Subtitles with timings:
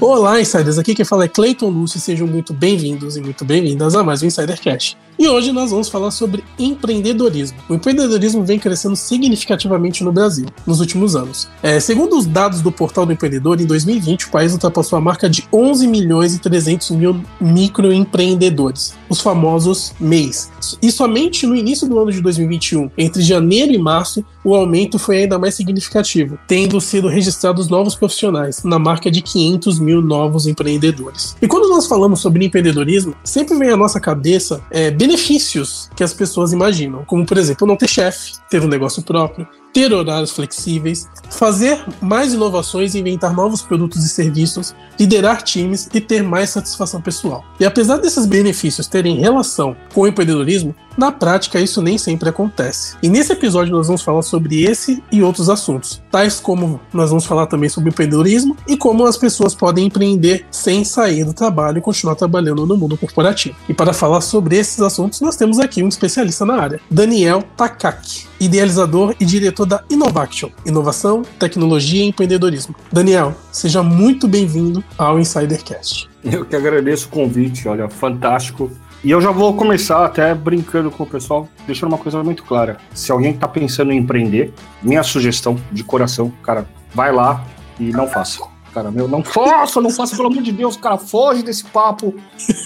[0.00, 0.78] Olá, insiders!
[0.78, 4.26] Aqui quem fala é Cleiton Lúcio sejam muito bem-vindos e muito bem-vindas a mais um
[4.26, 4.96] Insider Cash.
[5.18, 7.58] E hoje nós vamos falar sobre empreendedorismo.
[7.68, 11.48] O empreendedorismo vem crescendo significativamente no Brasil nos últimos anos.
[11.60, 15.28] É, segundo os dados do Portal do Empreendedor, em 2020 o país ultrapassou a marca
[15.28, 20.48] de 11 milhões e 300 mil microempreendedores, os famosos MEIs.
[20.80, 25.18] E somente no início do ano de 2021, entre janeiro e março, o aumento foi
[25.18, 31.36] ainda mais significativo, tendo sido registrados novos profissionais, na marca de 500 mil novos empreendedores.
[31.40, 36.14] E quando nós falamos sobre empreendedorismo, sempre vem à nossa cabeça é, benefícios que as
[36.14, 41.08] pessoas imaginam, como por exemplo não ter chefe, ter um negócio próprio, ter horários flexíveis,
[41.30, 47.44] fazer mais inovações inventar novos produtos e serviços, liderar times e ter mais satisfação pessoal.
[47.60, 52.96] E apesar desses benefícios terem relação com o empreendedorismo, na prática isso nem sempre acontece.
[53.00, 57.24] E nesse episódio nós vamos falar sobre esse e outros assuntos, tais como nós vamos
[57.24, 61.80] falar também sobre empreendedorismo e como as pessoas podem empreender sem sair do trabalho e
[61.80, 63.54] continuar trabalhando no mundo corporativo.
[63.68, 68.26] E para falar sobre esses assuntos, nós temos aqui um especialista na área, Daniel Takaki,
[68.40, 72.74] idealizador e diretor da Innovaction, inovação, tecnologia e empreendedorismo.
[72.92, 76.08] Daniel, seja muito bem-vindo ao Insidercast.
[76.24, 78.70] Eu que agradeço o convite, olha, fantástico.
[79.02, 82.78] E eu já vou começar até brincando com o pessoal, deixando uma coisa muito clara.
[82.92, 87.44] Se alguém está pensando em empreender, minha sugestão de coração, cara, vai lá
[87.78, 88.40] e não faça
[88.72, 92.14] cara, meu, não faça, não faça, pelo amor de Deus, cara, foge desse papo,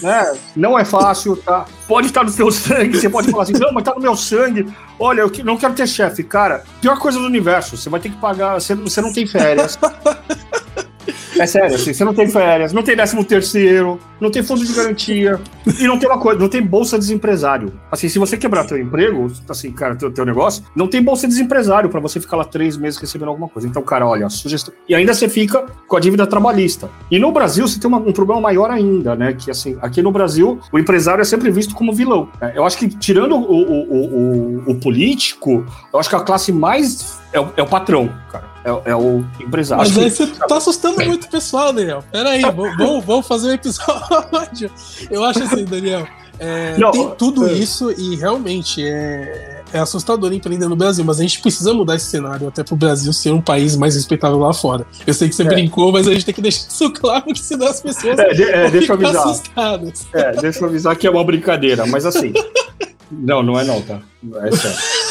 [0.01, 0.37] né?
[0.55, 1.65] Não é fácil, tá?
[1.87, 4.67] Pode estar no seu sangue, você pode falar assim, não, mas tá no meu sangue.
[4.99, 6.63] Olha, eu não quero ter chefe, cara.
[6.81, 9.77] Pior coisa do universo, você vai ter que pagar, você, você não tem férias.
[11.37, 14.73] É sério, assim, você não tem férias, não tem décimo terceiro, não tem fundo de
[14.73, 15.39] garantia
[15.79, 17.73] e não tem uma coisa, não tem bolsa de desempresário.
[17.91, 21.33] Assim, se você quebrar teu emprego, assim, cara, teu, teu negócio, não tem bolsa de
[21.33, 23.67] desempresário para você ficar lá três meses recebendo alguma coisa.
[23.67, 24.73] Então, cara, olha, sugestão.
[24.87, 26.89] E ainda você fica com a dívida trabalhista.
[27.09, 29.33] E no Brasil você tem uma, um problema maior ainda, né?
[29.33, 32.29] Que assim, aqui no Brasil o empresário é sempre visto como vilão.
[32.39, 32.53] Né?
[32.55, 37.22] Eu acho que tirando o, o, o, o político, eu acho que a classe mais
[37.33, 38.53] é o, é o patrão, cara.
[38.63, 39.83] É, é, o empresário.
[39.83, 42.03] Mas aí você tá assustando muito o pessoal, Daniel.
[42.11, 42.41] Pera aí,
[42.77, 44.71] vamos, vamos fazer um episódio.
[45.09, 46.07] Eu acho assim, Daniel.
[46.39, 47.53] É, Não, tem tudo é.
[47.53, 52.05] isso e realmente é, é assustador empreender no Brasil, mas a gente precisa mudar esse
[52.05, 54.85] cenário até pro Brasil ser um país mais respeitável lá fora.
[55.05, 55.45] Eu sei que você é.
[55.45, 58.43] brincou, mas a gente tem que deixar isso claro, que senão as pessoas é, de,
[58.43, 59.27] é, deixa eu avisar.
[59.27, 60.07] assustadas.
[60.13, 62.33] É, deixa eu avisar que é uma brincadeira, mas assim.
[63.11, 63.99] não, não é não, tá?
[64.43, 65.02] É sério.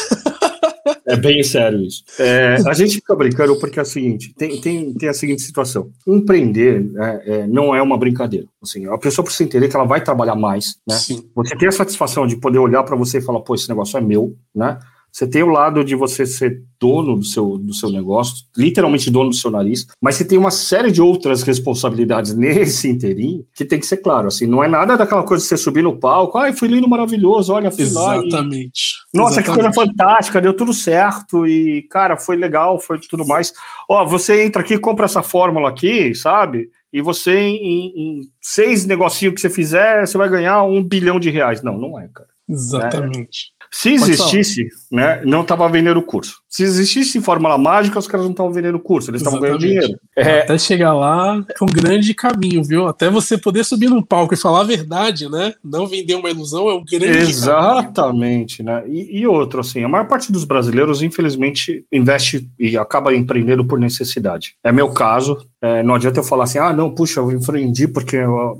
[1.05, 2.03] É bem sério isso.
[2.19, 5.91] É, a gente fica brincando porque é o seguinte: tem, tem, tem a seguinte situação.
[6.07, 8.47] Empreender é, é, não é uma brincadeira.
[8.61, 10.95] Assim, a pessoa precisa entender que ela vai trabalhar mais, né?
[10.95, 11.29] Sim.
[11.35, 14.01] Você tem a satisfação de poder olhar para você e falar, pô, esse negócio é
[14.01, 14.79] meu, né?
[15.13, 19.29] Você tem o lado de você ser dono do seu, do seu negócio, literalmente dono
[19.29, 23.79] do seu nariz, mas você tem uma série de outras responsabilidades nesse inteirinho que tem
[23.79, 24.27] que ser claro.
[24.27, 27.53] Assim, não é nada daquela coisa de você subir no palco, ai, foi lindo, maravilhoso,
[27.53, 28.95] olha, fui Exatamente.
[29.13, 29.17] E...
[29.17, 29.45] Nossa, Exatamente.
[29.45, 33.53] que coisa fantástica, deu tudo certo e, cara, foi legal, foi tudo mais.
[33.87, 36.69] Ó, você entra aqui, compra essa fórmula aqui, sabe?
[36.91, 41.29] E você, em, em seis negocinhos que você fizer, você vai ganhar um bilhão de
[41.29, 41.61] reais.
[41.61, 42.29] Não, não é, cara.
[42.49, 43.52] Exatamente.
[43.73, 46.42] Se existisse, né, não estava vendendo o curso.
[46.53, 49.99] Se existisse fórmula mágica, os caras não estavam vendendo o curso, eles estavam ganhando dinheiro.
[50.15, 50.41] É...
[50.41, 52.87] Até chegar lá é um grande caminho, viu?
[52.87, 55.55] Até você poder subir num palco e falar a verdade, né?
[55.63, 58.83] Não vender uma ilusão é um grande Exatamente, caminho.
[58.83, 58.87] né?
[58.87, 63.79] E, e outro, assim, a maior parte dos brasileiros, infelizmente, investe e acaba empreendendo por
[63.79, 64.55] necessidade.
[64.63, 65.43] É meu caso.
[65.59, 68.17] É, não adianta eu falar assim, ah, não, puxa, eu empreendi porque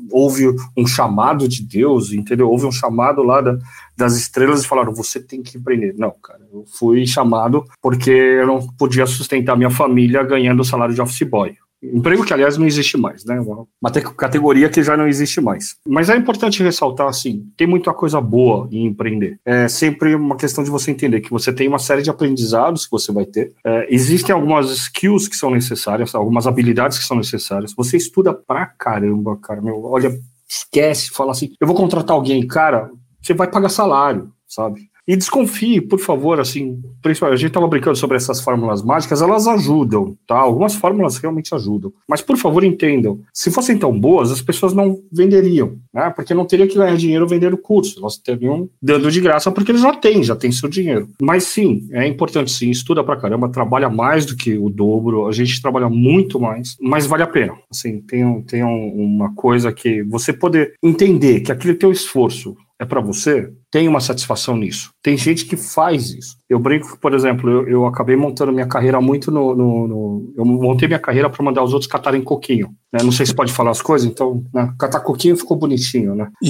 [0.10, 2.50] houve um chamado de Deus, entendeu?
[2.50, 3.58] Houve um chamado lá da,
[3.96, 5.94] das estrelas e falaram, você tem que empreender.
[5.98, 10.95] Não, cara, eu fui chamado porque eu não podia sustentar minha família ganhando o salário
[10.95, 11.53] de office boy.
[11.83, 13.38] Emprego que, aliás, não existe mais, né?
[13.41, 15.75] Uma categoria que já não existe mais.
[15.85, 19.38] Mas é importante ressaltar, assim, tem muita coisa boa em empreender.
[19.44, 22.91] É sempre uma questão de você entender que você tem uma série de aprendizados que
[22.91, 23.51] você vai ter.
[23.66, 27.74] É, existem algumas skills que são necessárias, algumas habilidades que são necessárias.
[27.75, 29.62] Você estuda pra caramba, cara.
[29.62, 32.89] Meu, olha, esquece, fala assim, eu vou contratar alguém, cara,
[33.21, 34.93] você vai pagar salário, sabe?
[35.07, 39.47] E desconfie, por favor, assim, principalmente, a gente estava brincando sobre essas fórmulas mágicas, elas
[39.47, 40.38] ajudam, tá?
[40.38, 41.91] Algumas fórmulas realmente ajudam.
[42.07, 46.09] Mas, por favor, entendam, se fossem tão boas, as pessoas não venderiam, né?
[46.09, 49.71] Porque não teriam que ganhar dinheiro vendendo o curso, elas teriam dando de graça porque
[49.71, 51.09] eles já têm, já têm seu dinheiro.
[51.21, 55.31] Mas sim, é importante sim, estuda pra caramba, trabalha mais do que o dobro, a
[55.33, 57.53] gente trabalha muito mais, mas vale a pena.
[57.69, 63.01] Assim, tem, tem uma coisa que você poder entender que aquele teu esforço é para
[63.01, 64.93] você, tem uma satisfação nisso.
[65.03, 66.38] Tem gente que faz isso.
[66.50, 69.53] Eu brinco que, por exemplo, eu, eu acabei montando minha carreira muito no.
[69.53, 72.69] no, no eu montei minha carreira para mandar os outros catarem coquinho.
[72.94, 73.00] Né?
[73.03, 74.71] Não sei se pode falar as coisas, então, né?
[74.79, 76.29] catar coquinho ficou bonitinho, né?
[76.44, 76.47] É,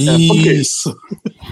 [0.53, 0.93] isso.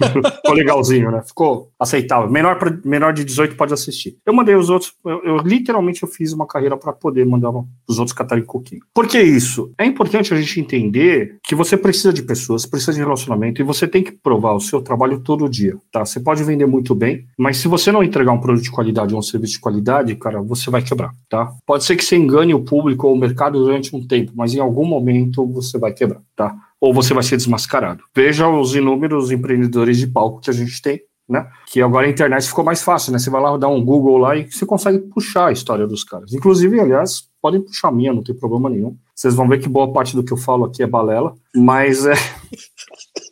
[0.02, 1.24] É, ficou legalzinho, né?
[1.26, 2.30] Ficou aceitável.
[2.30, 4.18] Menor, pra, menor de 18 pode assistir.
[4.26, 7.52] Eu mandei os outros, eu, eu literalmente eu fiz uma carreira para poder mandar
[7.88, 8.82] os outros catarem coquinho.
[8.94, 9.72] Por que isso?
[9.78, 13.88] É importante a gente entender que você precisa de pessoas, precisa de relacionamento e você
[13.88, 16.06] tem que provar o seu trabalho todo dia, tá?
[16.06, 19.20] Você pode vender muito bem, mas se você não entregar um produto de qualidade ou
[19.20, 21.54] um serviço de qualidade, cara, você vai quebrar, tá?
[21.66, 24.60] Pode ser que você engane o público ou o mercado durante um tempo, mas em
[24.60, 26.56] algum momento você vai quebrar, tá?
[26.80, 28.04] Ou você vai ser desmascarado.
[28.16, 31.48] Veja os inúmeros empreendedores de palco que a gente tem, né?
[31.68, 33.20] Que agora a internet ficou mais fácil, né?
[33.20, 36.34] Você vai lá dar um Google lá e você consegue puxar a história dos caras.
[36.34, 38.98] Inclusive, aliás, podem puxar a minha, não tem problema nenhum.
[39.16, 42.14] Vocês vão ver que boa parte do que eu falo aqui é balela, mas é.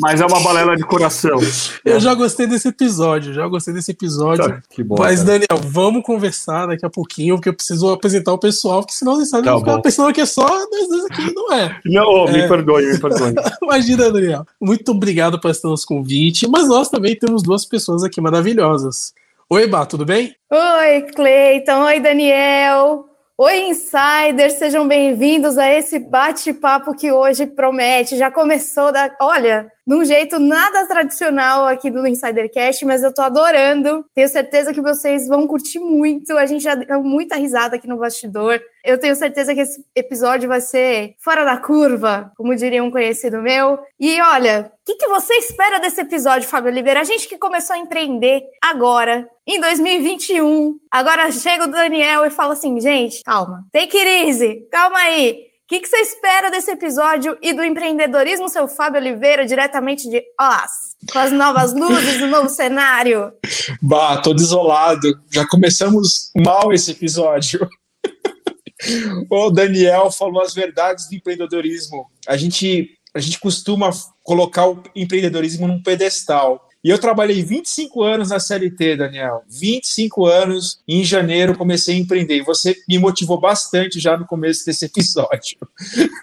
[0.00, 1.38] mas é uma balela de coração.
[1.84, 4.48] Eu já gostei desse episódio, já gostei desse episódio.
[4.48, 5.38] Tá, que bom, mas, cara.
[5.38, 9.30] Daniel, vamos conversar daqui a pouquinho, porque eu preciso apresentar o pessoal, porque senão vocês
[9.30, 11.78] sabem tá ficar pensando que é só nós dois aqui, não é.
[11.84, 12.32] Não, é...
[12.32, 13.34] me perdoe, me perdoe.
[13.62, 14.46] Imagina, Daniel.
[14.60, 19.12] Muito obrigado por estar nosso convite, mas nós também temos duas pessoas aqui maravilhosas.
[19.50, 20.34] Oi, Bá, tudo bem?
[20.50, 21.82] Oi, Cleiton.
[21.84, 23.08] Oi, Daniel.
[23.40, 28.16] Oi, insiders, sejam bem-vindos a esse bate-papo que hoje promete.
[28.16, 29.14] Já começou da.
[29.20, 34.04] Olha, de um jeito nada tradicional aqui do Insidercast, mas eu tô adorando.
[34.14, 36.36] Tenho certeza que vocês vão curtir muito.
[36.36, 38.60] A gente já deu muita risada aqui no bastidor.
[38.84, 43.40] Eu tenho certeza que esse episódio vai ser fora da curva, como diria um conhecido
[43.40, 43.78] meu.
[43.98, 47.00] E olha, o que, que você espera desse episódio, Fábio Oliveira?
[47.00, 50.78] A gente que começou a empreender agora, em 2021.
[50.90, 55.47] Agora chega o Daniel e fala assim, gente, calma, take it easy, calma aí.
[55.68, 60.24] O que, que, você espera desse episódio e do empreendedorismo, seu Fábio Oliveira, diretamente de
[60.40, 63.30] Oz, com as novas luzes do novo cenário?
[63.82, 65.20] Bah, tô desolado.
[65.30, 67.68] Já começamos mal esse episódio.
[69.30, 72.06] o Daniel falou as verdades do empreendedorismo.
[72.26, 73.90] A gente, a gente costuma
[74.22, 76.66] colocar o empreendedorismo num pedestal.
[76.88, 79.42] E eu trabalhei 25 anos na CLT, Daniel.
[79.46, 80.78] 25 anos.
[80.88, 82.36] em janeiro comecei a empreender.
[82.36, 85.58] E você me motivou bastante já no começo desse episódio.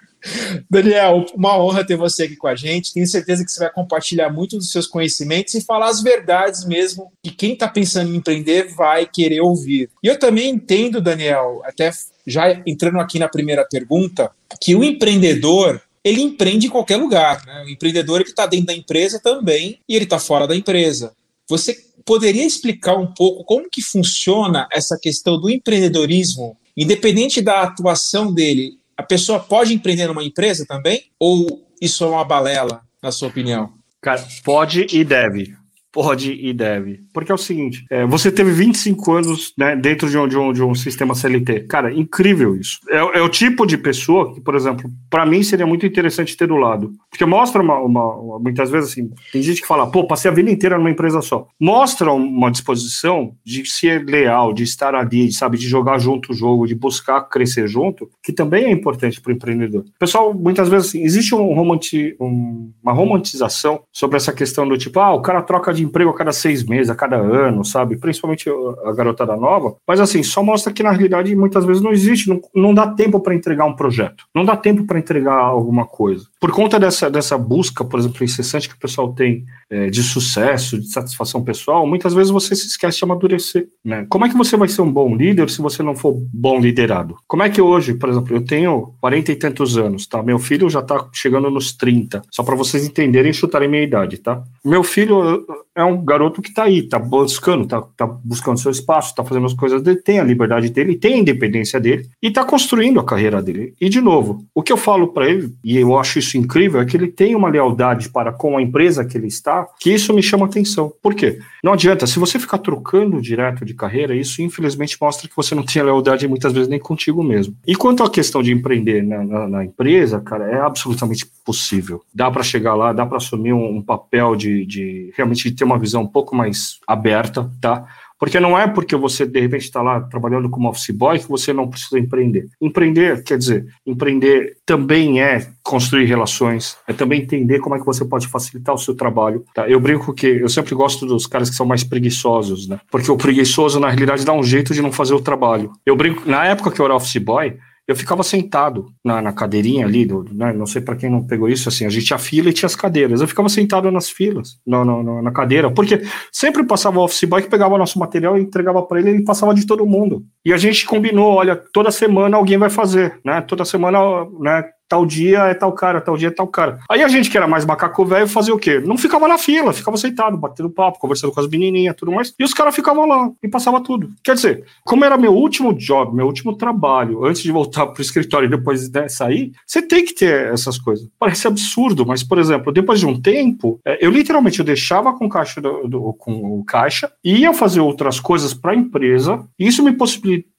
[0.68, 2.96] Daniel, uma honra ter você aqui com a gente.
[2.96, 7.12] Tenho certeza que você vai compartilhar muito dos seus conhecimentos e falar as verdades mesmo
[7.24, 9.92] que quem está pensando em empreender vai querer ouvir.
[10.02, 11.92] E eu também entendo, Daniel, até
[12.26, 17.44] já entrando aqui na primeira pergunta, que o empreendedor ele empreende em qualquer lugar.
[17.48, 17.64] Né?
[17.66, 21.14] O empreendedor que está dentro da empresa também e ele está fora da empresa.
[21.50, 21.76] Você
[22.06, 28.78] poderia explicar um pouco como que funciona essa questão do empreendedorismo, independente da atuação dele?
[28.96, 31.06] A pessoa pode empreender numa empresa também?
[31.20, 33.74] Ou isso é uma balela, na sua opinião?
[34.00, 35.56] Cara, pode e deve
[35.96, 37.00] pode e deve.
[37.14, 40.52] Porque é o seguinte, é, você teve 25 anos né, dentro de um, de, um,
[40.52, 41.62] de um sistema CLT.
[41.70, 42.80] Cara, incrível isso.
[42.90, 46.50] É, é o tipo de pessoa que, por exemplo, para mim seria muito interessante ter
[46.50, 46.92] do lado.
[47.10, 50.34] Porque mostra uma, uma, uma, muitas vezes assim, tem gente que fala, pô, passei a
[50.34, 51.48] vida inteira numa empresa só.
[51.58, 56.68] Mostra uma disposição de ser leal, de estar ali, sabe, de jogar junto o jogo,
[56.68, 59.86] de buscar crescer junto, que também é importante para o empreendedor.
[59.98, 65.00] Pessoal, muitas vezes assim, existe um romanti, um, uma romantização sobre essa questão do tipo,
[65.00, 67.98] ah, o cara troca de emprego a cada seis meses, a cada ano, sabe?
[67.98, 68.50] Principalmente
[68.86, 69.76] a garotada nova.
[69.88, 73.20] Mas assim, só mostra que na realidade muitas vezes não existe, não, não dá tempo
[73.20, 76.26] para entregar um projeto, não dá tempo para entregar alguma coisa.
[76.40, 80.80] Por conta dessa, dessa busca, por exemplo, incessante que o pessoal tem é, de sucesso,
[80.80, 83.68] de satisfação pessoal, muitas vezes você se esquece de amadurecer.
[83.84, 84.06] Né?
[84.10, 87.16] Como é que você vai ser um bom líder se você não for bom liderado?
[87.28, 90.22] Como é que hoje, por exemplo, eu tenho 40 e tantos anos, tá?
[90.22, 94.18] Meu filho já tá chegando nos 30, só para vocês entenderem e chutarem minha idade,
[94.18, 94.44] tá?
[94.64, 99.14] Meu filho é um garoto que tá aí, tá buscando, tá, tá buscando seu espaço,
[99.14, 102.46] tá fazendo as coisas dele, tem a liberdade dele, tem a independência dele e tá
[102.46, 103.74] construindo a carreira dele.
[103.80, 106.86] E, de novo, o que eu falo para ele, e eu acho isso incrível, é
[106.86, 110.24] que ele tem uma lealdade para com a empresa que ele está, que isso me
[110.24, 110.94] chama atenção.
[111.02, 111.40] Por quê?
[111.66, 115.64] Não adianta, se você ficar trocando direto de carreira, isso infelizmente mostra que você não
[115.64, 117.58] tem lealdade muitas vezes nem contigo mesmo.
[117.66, 122.04] E quanto à questão de empreender na, na, na empresa, cara, é absolutamente possível.
[122.14, 125.80] Dá para chegar lá, dá para assumir um, um papel de, de realmente ter uma
[125.80, 127.84] visão um pouco mais aberta, tá?
[128.26, 131.54] Porque não é porque você, de repente, está lá trabalhando como office boy que você
[131.54, 132.48] não precisa empreender.
[132.60, 138.04] Empreender, quer dizer, empreender também é construir relações, é também entender como é que você
[138.04, 139.46] pode facilitar o seu trabalho.
[139.54, 139.70] Tá?
[139.70, 142.80] Eu brinco que eu sempre gosto dos caras que são mais preguiçosos, né?
[142.90, 145.72] Porque o preguiçoso, na realidade, dá um jeito de não fazer o trabalho.
[145.86, 147.56] Eu brinco, na época que eu era office boy,
[147.88, 151.48] eu ficava sentado na, na cadeirinha ali, do, né, não sei para quem não pegou
[151.48, 153.22] isso, assim, a gente tinha fila e tinha as cadeiras.
[153.22, 156.02] Eu ficava sentado nas filas, no, no, na cadeira, porque
[156.32, 159.54] sempre passava o office boy que pegava nosso material e entregava para ele e passava
[159.54, 160.26] de todo mundo.
[160.46, 163.42] E a gente combinou, olha, toda semana alguém vai fazer, né?
[163.42, 164.00] Toda semana,
[164.40, 166.80] né, tal dia é tal cara, tal dia é tal cara.
[166.90, 168.80] Aí a gente que era mais macaco velho fazia o quê?
[168.80, 172.34] Não ficava na fila, ficava sentado, batendo papo, conversando com as menininhas, tudo mais.
[172.40, 174.12] E os caras ficavam lá e passava tudo.
[174.24, 178.48] Quer dizer, como era meu último job, meu último trabalho, antes de voltar pro escritório
[178.48, 181.08] e depois né, sair, você tem que ter essas coisas.
[181.20, 185.28] Parece absurdo, mas por exemplo, depois de um tempo, é, eu literalmente eu deixava com
[185.28, 189.44] caixa do, do, com o caixa, ia fazer outras coisas para a empresa.
[189.58, 189.94] E isso me
[190.36, 190.55] actually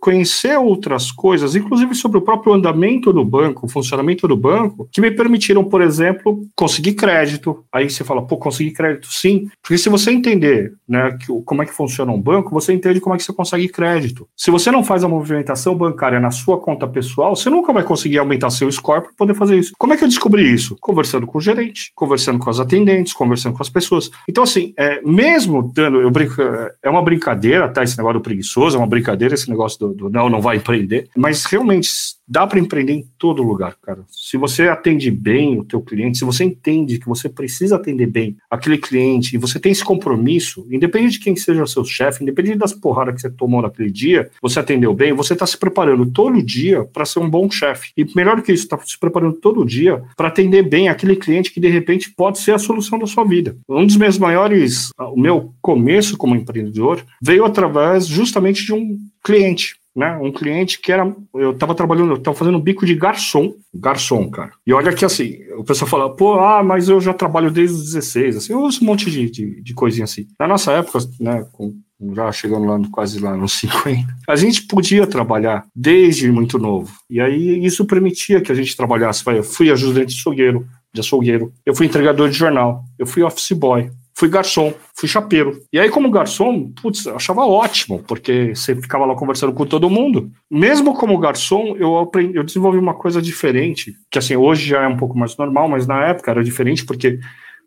[0.00, 5.00] conhecer outras coisas, inclusive sobre o próprio andamento do banco, o funcionamento do banco, que
[5.00, 7.64] me permitiram, por exemplo, conseguir crédito.
[7.72, 11.66] Aí você fala, pô, conseguir crédito sim, porque se você entender né, que, como é
[11.66, 14.28] que funciona um banco, você entende como é que você consegue crédito.
[14.36, 18.18] Se você não faz a movimentação bancária na sua conta pessoal, você nunca vai conseguir
[18.18, 19.72] aumentar seu score para poder fazer isso.
[19.78, 20.76] Como é que eu descobri isso?
[20.80, 24.10] Conversando com o gerente, conversando com as atendentes, conversando com as pessoas.
[24.28, 26.40] Então, assim, é, mesmo dando, eu brinco,
[26.82, 27.82] é uma brincadeira, tá?
[27.82, 31.08] Esse negócio do preguiçoso, é uma brincadeira, esse negócio do, do não, não vai empreender,
[31.16, 31.88] mas realmente
[32.28, 34.04] dá para empreender em todo lugar, cara.
[34.10, 38.36] Se você atende bem o teu cliente, se você entende que você precisa atender bem
[38.50, 42.58] aquele cliente e você tem esse compromisso, independente de quem seja o seu chefe, independente
[42.58, 46.42] das porradas que você tomou naquele dia, você atendeu bem, você está se preparando todo
[46.42, 47.92] dia para ser um bom chefe.
[47.96, 51.60] E melhor que isso, está se preparando todo dia para atender bem aquele cliente que
[51.60, 53.56] de repente pode ser a solução da sua vida.
[53.68, 59.78] Um dos meus maiores, o meu começo como empreendedor veio através justamente de um cliente
[59.98, 60.16] né?
[60.22, 61.12] Um cliente que era.
[61.34, 64.52] Eu estava trabalhando, eu estava fazendo bico de garçom, garçom, cara.
[64.64, 67.84] E olha que assim, o pessoal fala, pô, ah, mas eu já trabalho desde os
[67.86, 70.28] 16, assim, eu uso um monte de, de, de coisinha assim.
[70.38, 71.74] Na nossa época, né, com,
[72.14, 76.92] já chegando lá quase lá nos 50, a gente podia trabalhar desde muito novo.
[77.10, 79.24] E aí isso permitia que a gente trabalhasse.
[79.26, 83.50] Eu fui ajudante de açougueiro, de açougueiro, eu fui entregador de jornal, eu fui office
[83.50, 85.60] boy, fui garçom, fui chapeiro.
[85.72, 89.88] E aí, como garçom, putz, eu achava ótimo, porque você ficava lá conversando com todo
[89.88, 90.28] mundo.
[90.50, 94.88] Mesmo como garçom, eu, aprendi, eu desenvolvi uma coisa diferente, que assim, hoje já é
[94.88, 97.20] um pouco mais normal, mas na época era diferente, porque,